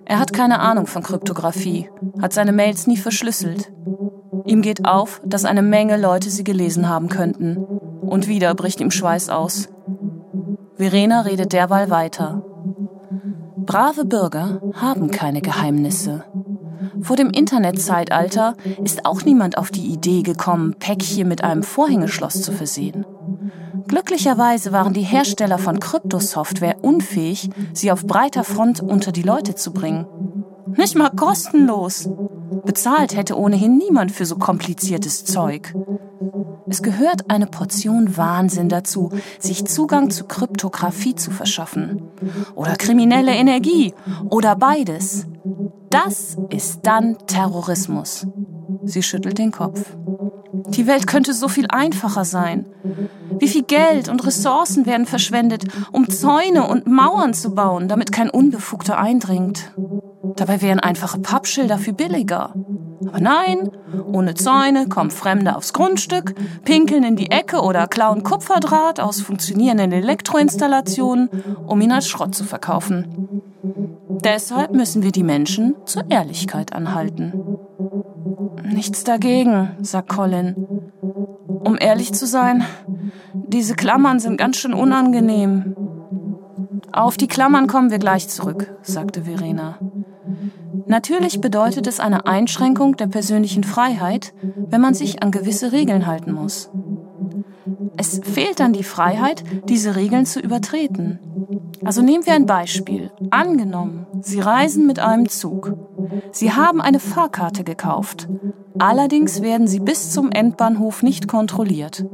[0.05, 1.89] Er hat keine Ahnung von Kryptographie,
[2.21, 3.73] hat seine Mails nie verschlüsselt.
[4.47, 7.57] Ihm geht auf, dass eine Menge Leute sie gelesen haben könnten.
[7.57, 9.69] Und wieder bricht ihm Schweiß aus.
[10.75, 12.45] Verena redet derweil weiter.
[13.57, 16.25] Brave Bürger haben keine Geheimnisse.
[17.01, 22.53] Vor dem Internetzeitalter ist auch niemand auf die Idee gekommen, Päckchen mit einem Vorhängeschloss zu
[22.53, 23.07] versehen.
[23.89, 29.73] Glücklicherweise waren die Hersteller von Kryptosoftware unfähig, sie auf breiter Front unter die Leute zu
[29.73, 30.07] bringen.
[30.77, 32.09] Nicht mal kostenlos.
[32.65, 35.75] Bezahlt hätte ohnehin niemand für so kompliziertes Zeug.
[36.69, 42.03] Es gehört eine Portion Wahnsinn dazu, sich Zugang zu Kryptographie zu verschaffen.
[42.55, 43.95] Oder kriminelle Energie.
[44.31, 45.27] Oder beides.
[45.91, 48.27] Das ist dann Terrorismus.
[48.85, 49.85] Sie schüttelt den Kopf.
[50.69, 52.67] Die Welt könnte so viel einfacher sein.
[53.39, 58.31] Wie viel Geld und Ressourcen werden verschwendet, um Zäune und Mauern zu bauen, damit kein
[58.31, 59.73] Unbefugter eindringt.
[60.37, 62.55] Dabei wären einfache Pappschilder viel billiger.
[63.07, 63.71] Aber nein,
[64.13, 69.93] ohne Zäune kommen Fremde aufs Grundstück, pinkeln in die Ecke oder klauen Kupferdraht aus funktionierenden
[69.93, 71.29] Elektroinstallationen,
[71.67, 73.43] um ihn als Schrott zu verkaufen.
[74.25, 77.59] Deshalb müssen wir die Menschen zur Ehrlichkeit anhalten.
[78.63, 80.55] Nichts dagegen, sagt Colin.
[81.49, 82.65] Um ehrlich zu sein,
[83.35, 85.77] diese Klammern sind ganz schön unangenehm.
[86.93, 89.79] Auf die Klammern kommen wir gleich zurück, sagte Verena.
[90.87, 96.33] Natürlich bedeutet es eine Einschränkung der persönlichen Freiheit, wenn man sich an gewisse Regeln halten
[96.33, 96.71] muss.
[97.97, 101.19] Es fehlt dann die Freiheit, diese Regeln zu übertreten.
[101.85, 103.11] Also nehmen wir ein Beispiel.
[103.31, 105.75] Angenommen, Sie reisen mit einem Zug.
[106.31, 108.29] Sie haben eine Fahrkarte gekauft.
[108.79, 112.05] Allerdings werden Sie bis zum Endbahnhof nicht kontrolliert.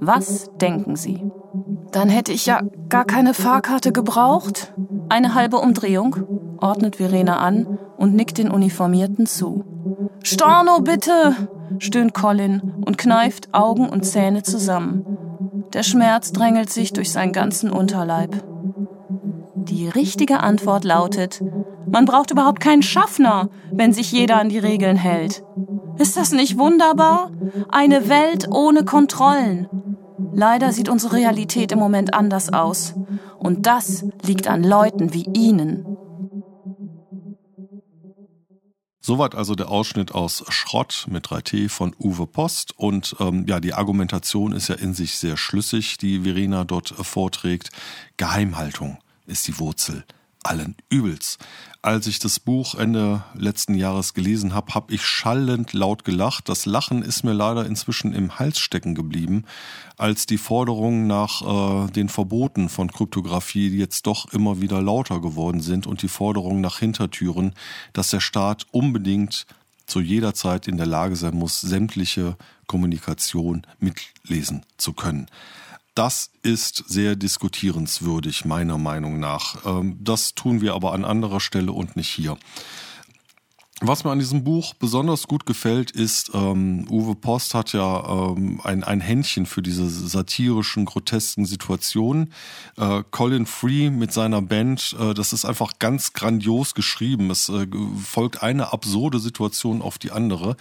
[0.00, 1.22] Was denken Sie?
[1.92, 4.74] Dann hätte ich ja gar keine Fahrkarte gebraucht.
[5.08, 6.16] Eine halbe Umdrehung,
[6.60, 9.64] ordnet Verena an und nickt den Uniformierten zu.
[10.22, 11.34] Storno, bitte!
[11.78, 15.04] stöhnt Colin und kneift Augen und Zähne zusammen.
[15.72, 18.42] Der Schmerz drängelt sich durch seinen ganzen Unterleib.
[19.54, 21.42] Die richtige Antwort lautet,
[21.90, 25.44] man braucht überhaupt keinen Schaffner, wenn sich jeder an die Regeln hält.
[25.98, 27.30] Ist das nicht wunderbar?
[27.68, 29.68] Eine Welt ohne Kontrollen.
[30.32, 32.94] Leider sieht unsere Realität im Moment anders aus.
[33.38, 35.95] Und das liegt an Leuten wie Ihnen.
[39.06, 42.76] Soweit also der Ausschnitt aus Schrott mit 3T von Uwe Post.
[42.76, 47.70] Und ähm, ja, die Argumentation ist ja in sich sehr schlüssig, die Verena dort vorträgt.
[48.16, 48.98] Geheimhaltung
[49.28, 50.04] ist die Wurzel
[50.42, 51.38] allen Übels.
[51.86, 56.48] Als ich das Buch Ende letzten Jahres gelesen habe, habe ich schallend laut gelacht.
[56.48, 59.44] Das Lachen ist mir leider inzwischen im Hals stecken geblieben,
[59.96, 65.60] als die Forderungen nach äh, den Verboten von Kryptographie jetzt doch immer wieder lauter geworden
[65.60, 67.52] sind und die Forderungen nach Hintertüren,
[67.92, 69.46] dass der Staat unbedingt
[69.86, 75.28] zu jeder Zeit in der Lage sein muss, sämtliche Kommunikation mitlesen zu können.
[75.96, 79.64] Das ist sehr diskutierenswürdig, meiner Meinung nach.
[79.64, 82.36] Ähm, das tun wir aber an anderer Stelle und nicht hier.
[83.82, 88.58] Was mir an diesem Buch besonders gut gefällt, ist, ähm, Uwe Post hat ja ähm,
[88.64, 92.32] ein, ein Händchen für diese satirischen, grotesken Situationen.
[92.78, 97.30] Äh, Colin Free mit seiner Band, äh, das ist einfach ganz grandios geschrieben.
[97.30, 97.66] Es äh,
[98.02, 100.56] folgt eine absurde Situation auf die andere.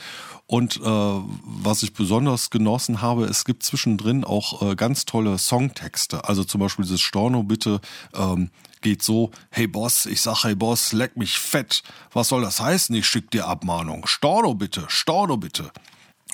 [0.46, 6.28] Und äh, was ich besonders genossen habe, es gibt zwischendrin auch äh, ganz tolle Songtexte.
[6.28, 7.80] Also zum Beispiel dieses Storno bitte.
[8.14, 8.50] Ähm,
[8.86, 11.82] geht so, hey Boss, ich sag, hey Boss, leck mich fett.
[12.14, 12.96] Was soll das heißen?
[12.96, 14.06] Ich schick dir Abmahnung.
[14.06, 15.72] Storno bitte, Storno bitte.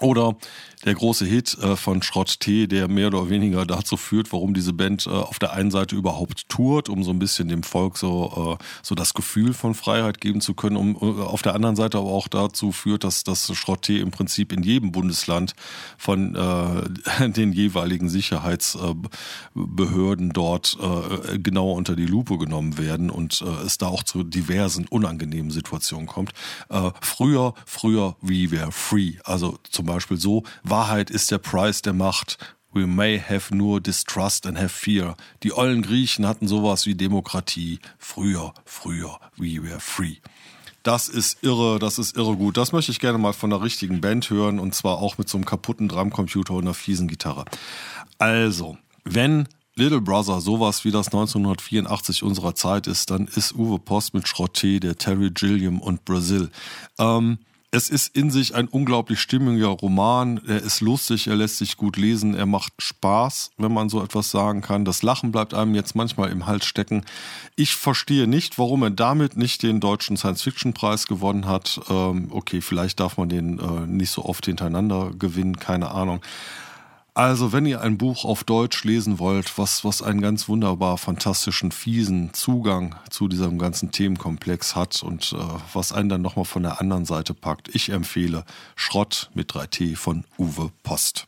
[0.02, 0.36] Oder
[0.84, 4.74] der große Hit äh, von Schrott T, der mehr oder weniger dazu führt, warum diese
[4.74, 8.58] Band äh, auf der einen Seite überhaupt tourt, um so ein bisschen dem Volk so,
[8.60, 12.10] äh, so das Gefühl von Freiheit geben zu können, um auf der anderen Seite aber
[12.10, 15.54] auch dazu führt, dass das Schrott T im Prinzip in jedem Bundesland
[16.00, 23.66] von äh, den jeweiligen Sicherheitsbehörden dort äh, genauer unter die Lupe genommen werden und äh,
[23.66, 26.32] es da auch zu diversen unangenehmen Situationen kommt.
[27.02, 29.16] Früher, früher, we were free.
[29.24, 32.38] Also zum Beispiel so, Wahrheit ist der Preis der Macht.
[32.74, 35.18] We may have nur distrust and have fear.
[35.44, 37.80] Die ollen Griechen hatten sowas wie Demokratie.
[37.98, 40.18] Früher, früher, we were free.
[40.84, 42.58] Das ist irre, das ist irre gut.
[42.58, 45.38] Das möchte ich gerne mal von der richtigen Band hören und zwar auch mit so
[45.38, 47.46] einem kaputten Drumcomputer und einer fiesen Gitarre.
[48.18, 54.14] Also, wenn Little Brother sowas wie das 1984 unserer Zeit ist, dann ist Uwe Post
[54.14, 56.50] mit Schrotté, der Terry Gilliam und Brazil.
[56.98, 57.40] Ähm,
[57.74, 60.42] es ist in sich ein unglaublich stimmiger Roman.
[60.46, 64.30] Er ist lustig, er lässt sich gut lesen, er macht Spaß, wenn man so etwas
[64.30, 64.84] sagen kann.
[64.84, 67.06] Das Lachen bleibt einem jetzt manchmal im Hals stecken.
[67.56, 71.80] Ich verstehe nicht, warum er damit nicht den deutschen Science-Fiction-Preis gewonnen hat.
[71.90, 76.20] Ähm, okay, vielleicht darf man den äh, nicht so oft hintereinander gewinnen, keine Ahnung.
[77.14, 81.74] Also, wenn ihr ein Buch auf Deutsch lesen wollt, was, was einen ganz wunderbar fantastischen,
[81.74, 85.38] fiesen Zugang zu diesem ganzen Themenkomplex hat und äh,
[85.74, 88.46] was einen dann nochmal von der anderen Seite packt, ich empfehle
[88.78, 91.28] Schrott mit 3T von Uwe Post.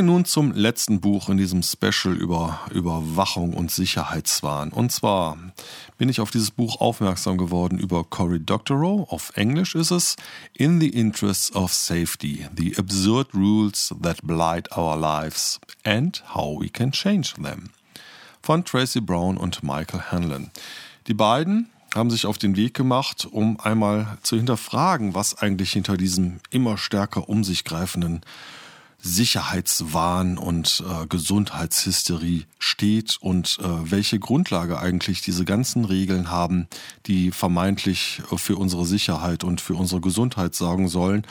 [0.00, 4.72] Wir nun zum letzten Buch in diesem Special über Überwachung und Sicherheitswahn.
[4.72, 5.36] Und zwar
[5.98, 9.06] bin ich auf dieses Buch aufmerksam geworden über Cory Doctorow.
[9.12, 10.16] Auf Englisch ist es
[10.54, 16.70] In the Interests of Safety: The Absurd Rules That Blight Our Lives and How We
[16.70, 17.68] Can Change Them.
[18.40, 20.50] Von Tracy Brown und Michael Hanlon.
[21.08, 25.98] Die beiden haben sich auf den Weg gemacht, um einmal zu hinterfragen, was eigentlich hinter
[25.98, 28.22] diesem immer stärker um sich greifenden
[29.02, 36.68] Sicherheitswahn und äh, Gesundheitshysterie steht und äh, welche Grundlage eigentlich diese ganzen Regeln haben,
[37.06, 41.26] die vermeintlich äh, für unsere Sicherheit und für unsere Gesundheit sorgen sollen.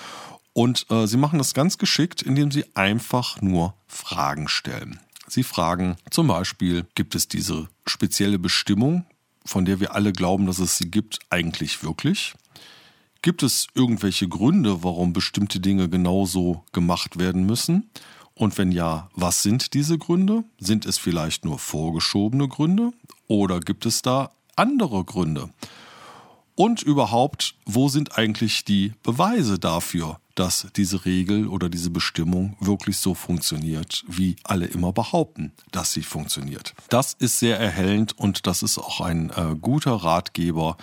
[0.54, 5.00] Und äh, sie machen das ganz geschickt, indem sie einfach nur Fragen stellen.
[5.28, 9.06] Sie fragen zum Beispiel, gibt es diese spezielle Bestimmung,
[9.46, 12.34] von der wir alle glauben, dass es sie gibt, eigentlich wirklich?
[13.22, 17.90] Gibt es irgendwelche Gründe, warum bestimmte Dinge genauso gemacht werden müssen?
[18.34, 20.46] Und wenn ja, was sind diese Gründe?
[20.58, 22.94] Sind es vielleicht nur vorgeschobene Gründe
[23.28, 25.50] oder gibt es da andere Gründe?
[26.56, 32.98] Und überhaupt, wo sind eigentlich die Beweise dafür, dass diese Regel oder diese Bestimmung wirklich
[32.98, 36.74] so funktioniert, wie alle immer behaupten, dass sie funktioniert?
[36.88, 40.78] Das ist sehr erhellend und das ist auch ein äh, guter Ratgeber,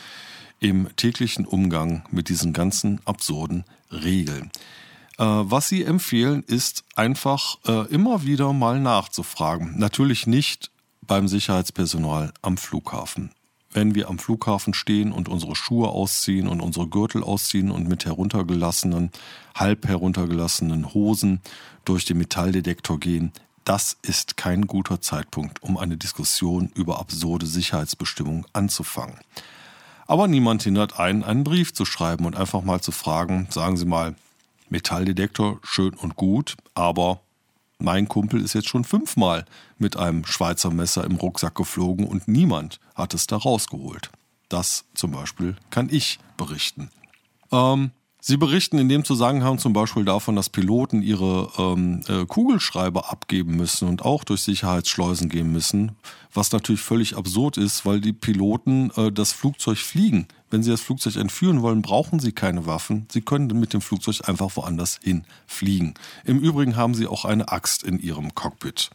[0.61, 4.51] im täglichen Umgang mit diesen ganzen absurden Regeln.
[5.19, 9.79] Äh, was Sie empfehlen, ist einfach äh, immer wieder mal nachzufragen.
[9.79, 10.71] Natürlich nicht
[11.07, 13.31] beim Sicherheitspersonal am Flughafen.
[13.71, 18.07] Wenn wir am Flughafen stehen und unsere Schuhe ausziehen und unsere Gürtel ausziehen und mit
[18.07, 19.11] heruntergelassenen,
[19.55, 21.41] halb heruntergelassenen Hosen
[21.85, 23.33] durch den Metalldetektor gehen,
[23.65, 29.19] das ist kein guter Zeitpunkt, um eine Diskussion über absurde Sicherheitsbestimmungen anzufangen.
[30.07, 33.87] Aber niemand hindert einen, einen Brief zu schreiben und einfach mal zu fragen, sagen Sie
[33.87, 34.15] mal,
[34.69, 37.21] Metalldetektor schön und gut, aber
[37.79, 39.45] mein Kumpel ist jetzt schon fünfmal
[39.79, 44.11] mit einem Schweizer Messer im Rucksack geflogen und niemand hat es da rausgeholt.
[44.49, 46.91] Das zum Beispiel kann ich berichten.
[47.53, 47.91] Ähm,
[48.29, 53.55] Sie berichten in dem Zusammenhang zum Beispiel davon, dass Piloten ihre ähm, äh, Kugelschreiber abgeben
[53.57, 55.93] müssen und auch durch Sicherheitsschleusen gehen müssen,
[56.35, 60.27] was natürlich völlig absurd ist, weil die Piloten äh, das Flugzeug fliegen.
[60.51, 63.07] Wenn sie das Flugzeug entführen wollen, brauchen sie keine Waffen.
[63.13, 65.95] Sie können mit dem Flugzeug einfach woanders hin fliegen.
[66.25, 68.91] Im Übrigen haben sie auch eine Axt in ihrem Cockpit.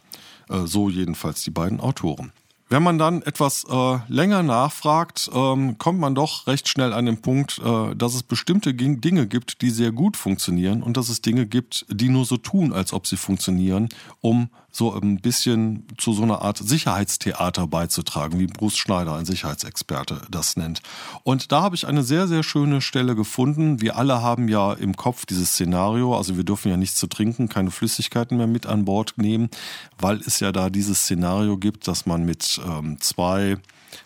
[0.50, 2.32] Äh, so jedenfalls die beiden Autoren.
[2.72, 7.20] Wenn man dann etwas äh, länger nachfragt, ähm, kommt man doch recht schnell an den
[7.20, 11.44] Punkt, äh, dass es bestimmte Dinge gibt, die sehr gut funktionieren und dass es Dinge
[11.44, 13.90] gibt, die nur so tun, als ob sie funktionieren,
[14.22, 20.22] um so ein bisschen zu so einer Art Sicherheitstheater beizutragen, wie Bruce Schneider, ein Sicherheitsexperte,
[20.30, 20.80] das nennt.
[21.22, 23.82] Und da habe ich eine sehr, sehr schöne Stelle gefunden.
[23.82, 27.50] Wir alle haben ja im Kopf dieses Szenario, also wir dürfen ja nichts zu trinken,
[27.50, 29.50] keine Flüssigkeiten mehr mit an Bord nehmen,
[29.98, 33.58] weil es ja da dieses Szenario gibt, dass man mit ähm, zwei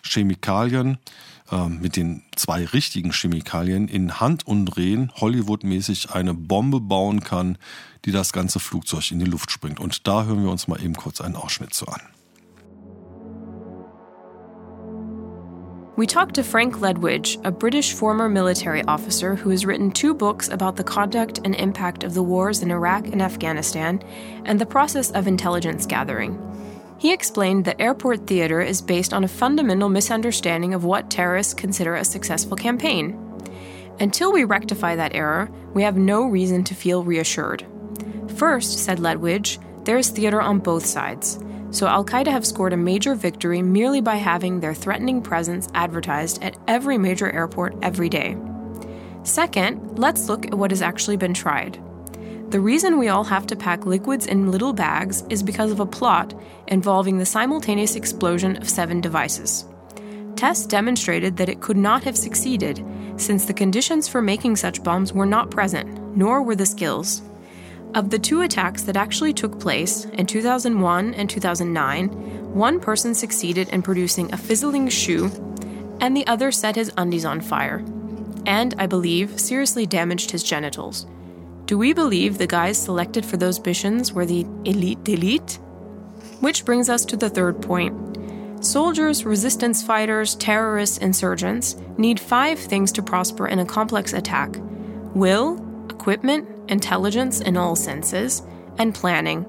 [0.03, 0.97] Chemikalien,
[1.51, 7.57] ähm, mit den zwei richtigen Chemikalien in Handumdrehen Hollywood-mäßig eine Bombe bauen kann,
[8.05, 9.79] die das ganze Flugzeug in die Luft springt.
[9.79, 12.01] Und da hören wir uns mal eben kurz einen Ausschnitt zu an.
[15.97, 20.47] We talked to Frank Ledwidge, a British former military officer who has written two books
[20.47, 23.99] about the conduct and impact of the wars in Iraq and Afghanistan
[24.45, 26.37] and the process of intelligence gathering.
[26.99, 31.95] He explained that airport theater is based on a fundamental misunderstanding of what terrorists consider
[31.95, 33.23] a successful campaign.
[33.99, 37.65] Until we rectify that error, we have no reason to feel reassured.
[38.35, 41.39] First, said Ledwidge, there is theater on both sides.
[41.69, 46.41] So Al Qaeda have scored a major victory merely by having their threatening presence advertised
[46.43, 48.37] at every major airport every day.
[49.23, 51.79] Second, let's look at what has actually been tried.
[52.49, 55.85] The reason we all have to pack liquids in little bags is because of a
[55.85, 56.33] plot
[56.67, 59.65] involving the simultaneous explosion of seven devices.
[60.37, 62.81] Tests demonstrated that it could not have succeeded,
[63.17, 67.21] since the conditions for making such bombs were not present, nor were the skills.
[67.93, 72.07] Of the two attacks that actually took place in 2001 and 2009,
[72.53, 75.25] one person succeeded in producing a fizzling shoe,
[75.99, 77.83] and the other set his undies on fire,
[78.45, 81.07] and, I believe, seriously damaged his genitals.
[81.67, 85.59] Do we believe the guys selected for those missions were the elite elite?
[86.39, 88.63] Which brings us to the third point.
[88.63, 94.55] Soldiers, resistance fighters, terrorists, insurgents need five things to prosper in a complex attack
[95.13, 98.43] will, equipment, intelligence in all senses,
[98.77, 99.43] and planning.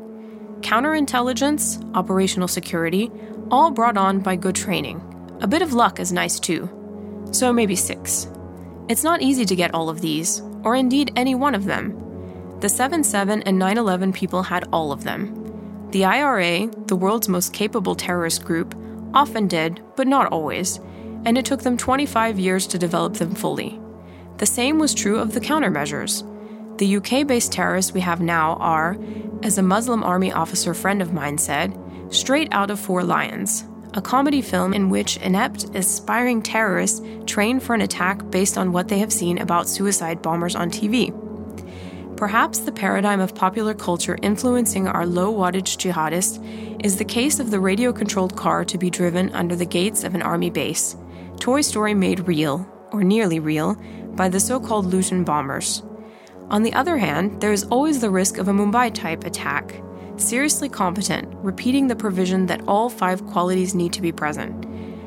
[0.63, 3.13] Counterintelligence, operational security,
[3.53, 5.01] all brought on by good training.
[5.41, 6.69] A bit of luck is nice too.
[7.31, 8.27] So maybe six.
[8.89, 12.08] It's not easy to get all of these, or indeed any one of them.
[12.61, 15.89] The 7 7 and 9 11 people had all of them.
[15.93, 18.75] The IRA, the world's most capable terrorist group,
[19.15, 20.81] often did, but not always,
[21.25, 23.81] and it took them 25 years to develop them fully.
[24.39, 26.25] The same was true of the countermeasures.
[26.79, 28.97] The UK based terrorists we have now are,
[29.45, 31.79] as a Muslim army officer friend of mine said,
[32.11, 37.75] straight out of Four Lions, a comedy film in which inept, aspiring terrorists train for
[37.75, 41.15] an attack based on what they have seen about suicide bombers on TV.
[42.19, 47.53] Perhaps the paradigm of popular culture influencing our low wattage jihadists is the case of
[47.53, 50.97] the radio controlled car to be driven under the gates of an army base.
[51.39, 53.77] Toy Story made real, or nearly real,
[54.17, 55.85] by the so called Luton bombers.
[56.51, 59.81] On the other hand, there is always the risk of a Mumbai type attack.
[60.17, 64.67] Seriously competent, repeating the provision that all five qualities need to be present.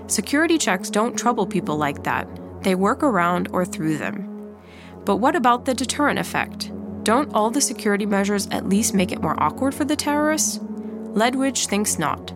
[0.10, 2.26] Security checks don't trouble people like that,
[2.64, 4.56] they work around or through them.
[5.04, 6.71] But what about the deterrent effect?
[7.04, 10.60] Don't all the security measures at least make it more awkward for the terrorists?
[11.14, 12.34] Ledwidge thinks not.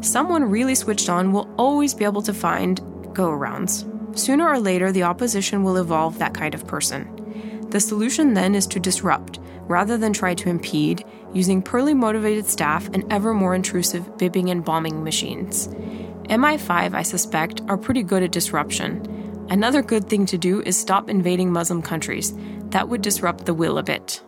[0.00, 2.80] Someone really switched on will always be able to find
[3.14, 3.84] go arounds.
[4.16, 7.68] Sooner or later, the opposition will evolve that kind of person.
[7.70, 12.88] The solution then is to disrupt, rather than try to impede, using poorly motivated staff
[12.92, 15.68] and ever more intrusive bibbing and bombing machines.
[16.28, 19.46] MI5, I suspect, are pretty good at disruption.
[19.48, 22.32] Another good thing to do is stop invading Muslim countries.
[22.76, 24.22] That would disrupt the will a bit.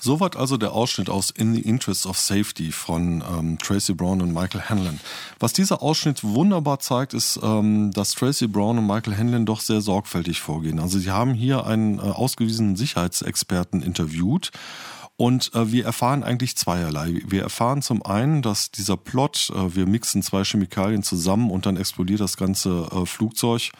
[0.00, 4.32] Soweit also der Ausschnitt aus In the Interest of Safety von ähm, Tracy Brown und
[4.32, 5.00] Michael Hanlon.
[5.40, 9.80] Was dieser Ausschnitt wunderbar zeigt, ist, ähm, dass Tracy Brown und Michael Hanlon doch sehr
[9.80, 10.78] sorgfältig vorgehen.
[10.78, 14.52] Also sie haben hier einen äh, ausgewiesenen Sicherheitsexperten interviewt
[15.16, 17.22] und äh, wir erfahren eigentlich zweierlei.
[17.26, 21.76] Wir erfahren zum einen, dass dieser Plot, äh, wir mixen zwei Chemikalien zusammen und dann
[21.76, 23.72] explodiert das ganze äh, Flugzeug,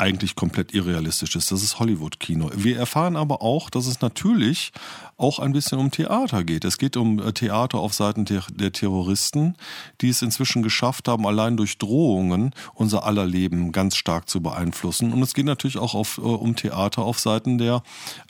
[0.00, 1.52] eigentlich komplett irrealistisch ist.
[1.52, 2.50] Das ist Hollywood-Kino.
[2.56, 4.72] Wir erfahren aber auch, dass es natürlich
[5.18, 6.64] auch ein bisschen um Theater geht.
[6.64, 9.56] Es geht um äh, Theater auf Seiten der, Terroristen,
[10.00, 15.12] die es inzwischen geschafft haben, allein durch Drohungen unser aller Leben ganz stark zu beeinflussen.
[15.12, 17.82] Und es geht natürlich auch auf, äh, um Theater auf Seiten der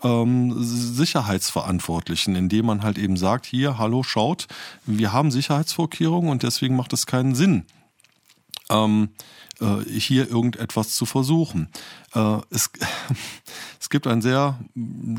[0.03, 4.49] ähm, Sicherheitsverantwortlichen, indem man halt eben sagt, hier, hallo, schaut,
[4.87, 7.65] wir haben Sicherheitsvorkehrungen und deswegen macht es keinen Sinn.
[8.71, 9.40] Ähm, äh,
[9.87, 11.69] hier irgendetwas zu versuchen.
[12.15, 12.71] Äh, es,
[13.81, 14.59] es gibt einen sehr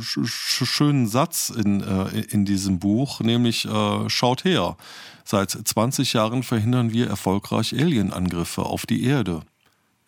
[0.04, 3.68] schönen Satz in, äh, in diesem Buch, nämlich
[4.08, 4.78] schaut her,
[5.24, 9.42] seit 20 Jahren verhindern wir erfolgreich Alienangriffe auf die Erde.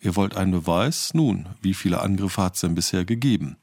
[0.00, 1.14] Ihr wollt einen Beweis?
[1.14, 3.56] Nun, wie viele Angriffe hat es denn bisher gegeben?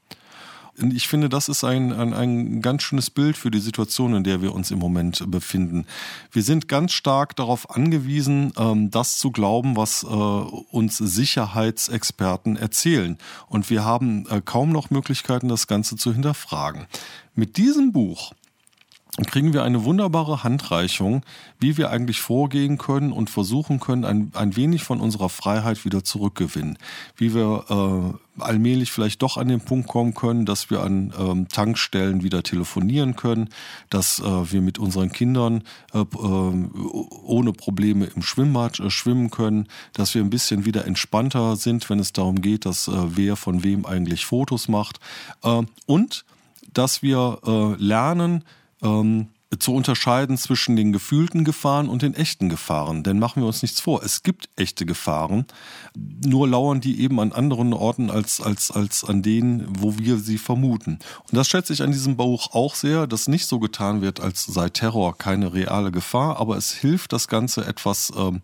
[0.76, 4.40] Ich finde, das ist ein, ein, ein ganz schönes Bild für die Situation, in der
[4.40, 5.86] wir uns im Moment befinden.
[6.30, 13.18] Wir sind ganz stark darauf angewiesen, ähm, das zu glauben, was äh, uns Sicherheitsexperten erzählen.
[13.48, 16.86] Und wir haben äh, kaum noch Möglichkeiten, das Ganze zu hinterfragen.
[17.34, 18.32] Mit diesem Buch
[19.26, 21.22] kriegen wir eine wunderbare Handreichung,
[21.60, 26.02] wie wir eigentlich vorgehen können und versuchen können, ein, ein wenig von unserer Freiheit wieder
[26.02, 26.78] zurückgewinnen.
[27.16, 31.48] Wie wir äh, allmählich vielleicht doch an den Punkt kommen können, dass wir an ähm,
[31.48, 33.50] Tankstellen wieder telefonieren können,
[33.90, 36.04] dass äh, wir mit unseren Kindern äh, äh
[37.24, 41.98] ohne Probleme im Schwimmbad äh, schwimmen können, dass wir ein bisschen wieder entspannter sind, wenn
[41.98, 45.00] es darum geht, dass äh, wer von wem eigentlich Fotos macht
[45.86, 46.24] und
[46.72, 48.44] dass wir lernen,
[48.82, 49.28] ähm,
[49.58, 53.02] zu unterscheiden zwischen den gefühlten Gefahren und den echten Gefahren.
[53.02, 55.46] Denn machen wir uns nichts vor, es gibt echte Gefahren,
[55.94, 60.38] nur lauern die eben an anderen Orten als, als, als an denen, wo wir sie
[60.38, 60.98] vermuten.
[61.28, 64.44] Und das schätze ich an diesem Buch auch sehr, dass nicht so getan wird, als
[64.44, 68.40] sei Terror keine reale Gefahr, aber es hilft, das Ganze etwas ähm,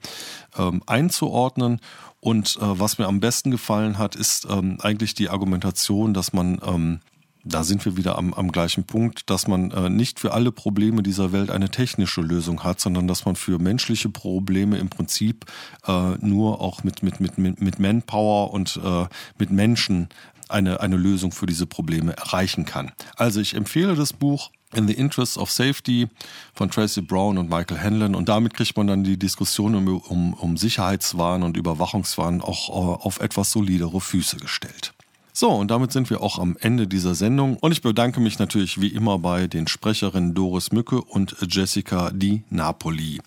[0.59, 1.81] ähm, einzuordnen.
[2.21, 6.61] Und äh, was mir am besten gefallen hat, ist ähm, eigentlich die Argumentation, dass man
[6.67, 7.01] ähm,
[7.49, 11.03] da sind wir wieder am, am gleichen Punkt, dass man äh, nicht für alle Probleme
[11.03, 15.47] dieser Welt eine technische Lösung hat, sondern dass man für menschliche Probleme im Prinzip
[15.87, 19.07] äh, nur auch mit, mit, mit, mit Manpower und äh,
[19.39, 20.09] mit Menschen
[20.49, 22.93] eine, eine Lösung für diese Probleme erreichen kann.
[23.17, 26.09] Also ich empfehle das Buch In the Interest of Safety
[26.55, 30.35] von Tracy Brown und Michael Hanlon und damit kriegt man dann die Diskussion um, um,
[30.35, 34.93] um Sicherheitswahn und Überwachungswahn auch äh, auf etwas solidere Füße gestellt.
[35.41, 37.59] So, und damit sind wir auch am Ende dieser Sendung.
[37.59, 42.43] Und ich bedanke mich natürlich wie immer bei den Sprecherinnen Doris Mücke und Jessica Di
[42.51, 43.21] Napoli.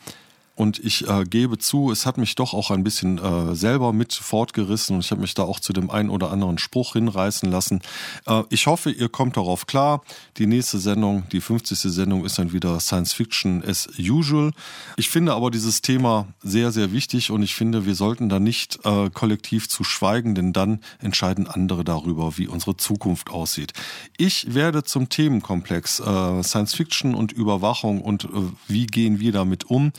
[0.55, 4.13] Und ich äh, gebe zu, es hat mich doch auch ein bisschen äh, selber mit
[4.13, 7.81] fortgerissen und ich habe mich da auch zu dem einen oder anderen Spruch hinreißen lassen.
[8.27, 10.01] Äh, ich hoffe, ihr kommt darauf klar.
[10.37, 11.79] Die nächste Sendung, die 50.
[11.79, 14.51] Sendung, ist dann wieder Science Fiction as usual.
[14.97, 18.79] Ich finde aber dieses Thema sehr, sehr wichtig und ich finde, wir sollten da nicht
[18.83, 23.71] äh, kollektiv zu schweigen, denn dann entscheiden andere darüber, wie unsere Zukunft aussieht.
[24.17, 28.27] Ich werde zum Themenkomplex äh, Science Fiction und Überwachung und äh,
[28.67, 29.93] wie gehen wir damit um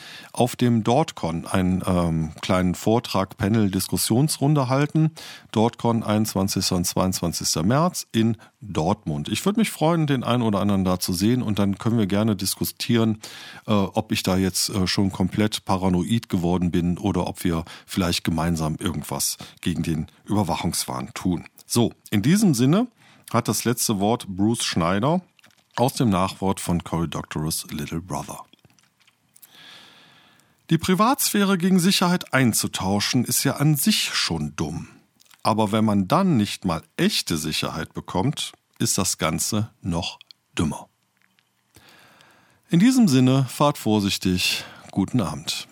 [0.52, 5.12] auf dem DortCon einen ähm, kleinen Vortrag, Panel, Diskussionsrunde halten.
[5.50, 6.72] DortCon 21.
[6.72, 7.62] und 22.
[7.64, 9.30] März in Dortmund.
[9.30, 12.06] Ich würde mich freuen, den einen oder anderen da zu sehen und dann können wir
[12.06, 13.18] gerne diskutieren,
[13.66, 18.22] äh, ob ich da jetzt äh, schon komplett paranoid geworden bin oder ob wir vielleicht
[18.22, 21.46] gemeinsam irgendwas gegen den Überwachungswahn tun.
[21.64, 22.88] So, in diesem Sinne
[23.32, 25.22] hat das letzte Wort Bruce Schneider
[25.76, 28.44] aus dem Nachwort von Cory Doctorow's Little Brother.
[30.70, 34.88] Die Privatsphäre gegen Sicherheit einzutauschen, ist ja an sich schon dumm.
[35.42, 40.18] Aber wenn man dann nicht mal echte Sicherheit bekommt, ist das Ganze noch
[40.56, 40.88] dümmer.
[42.70, 45.68] In diesem Sinne, fahrt vorsichtig, guten Abend.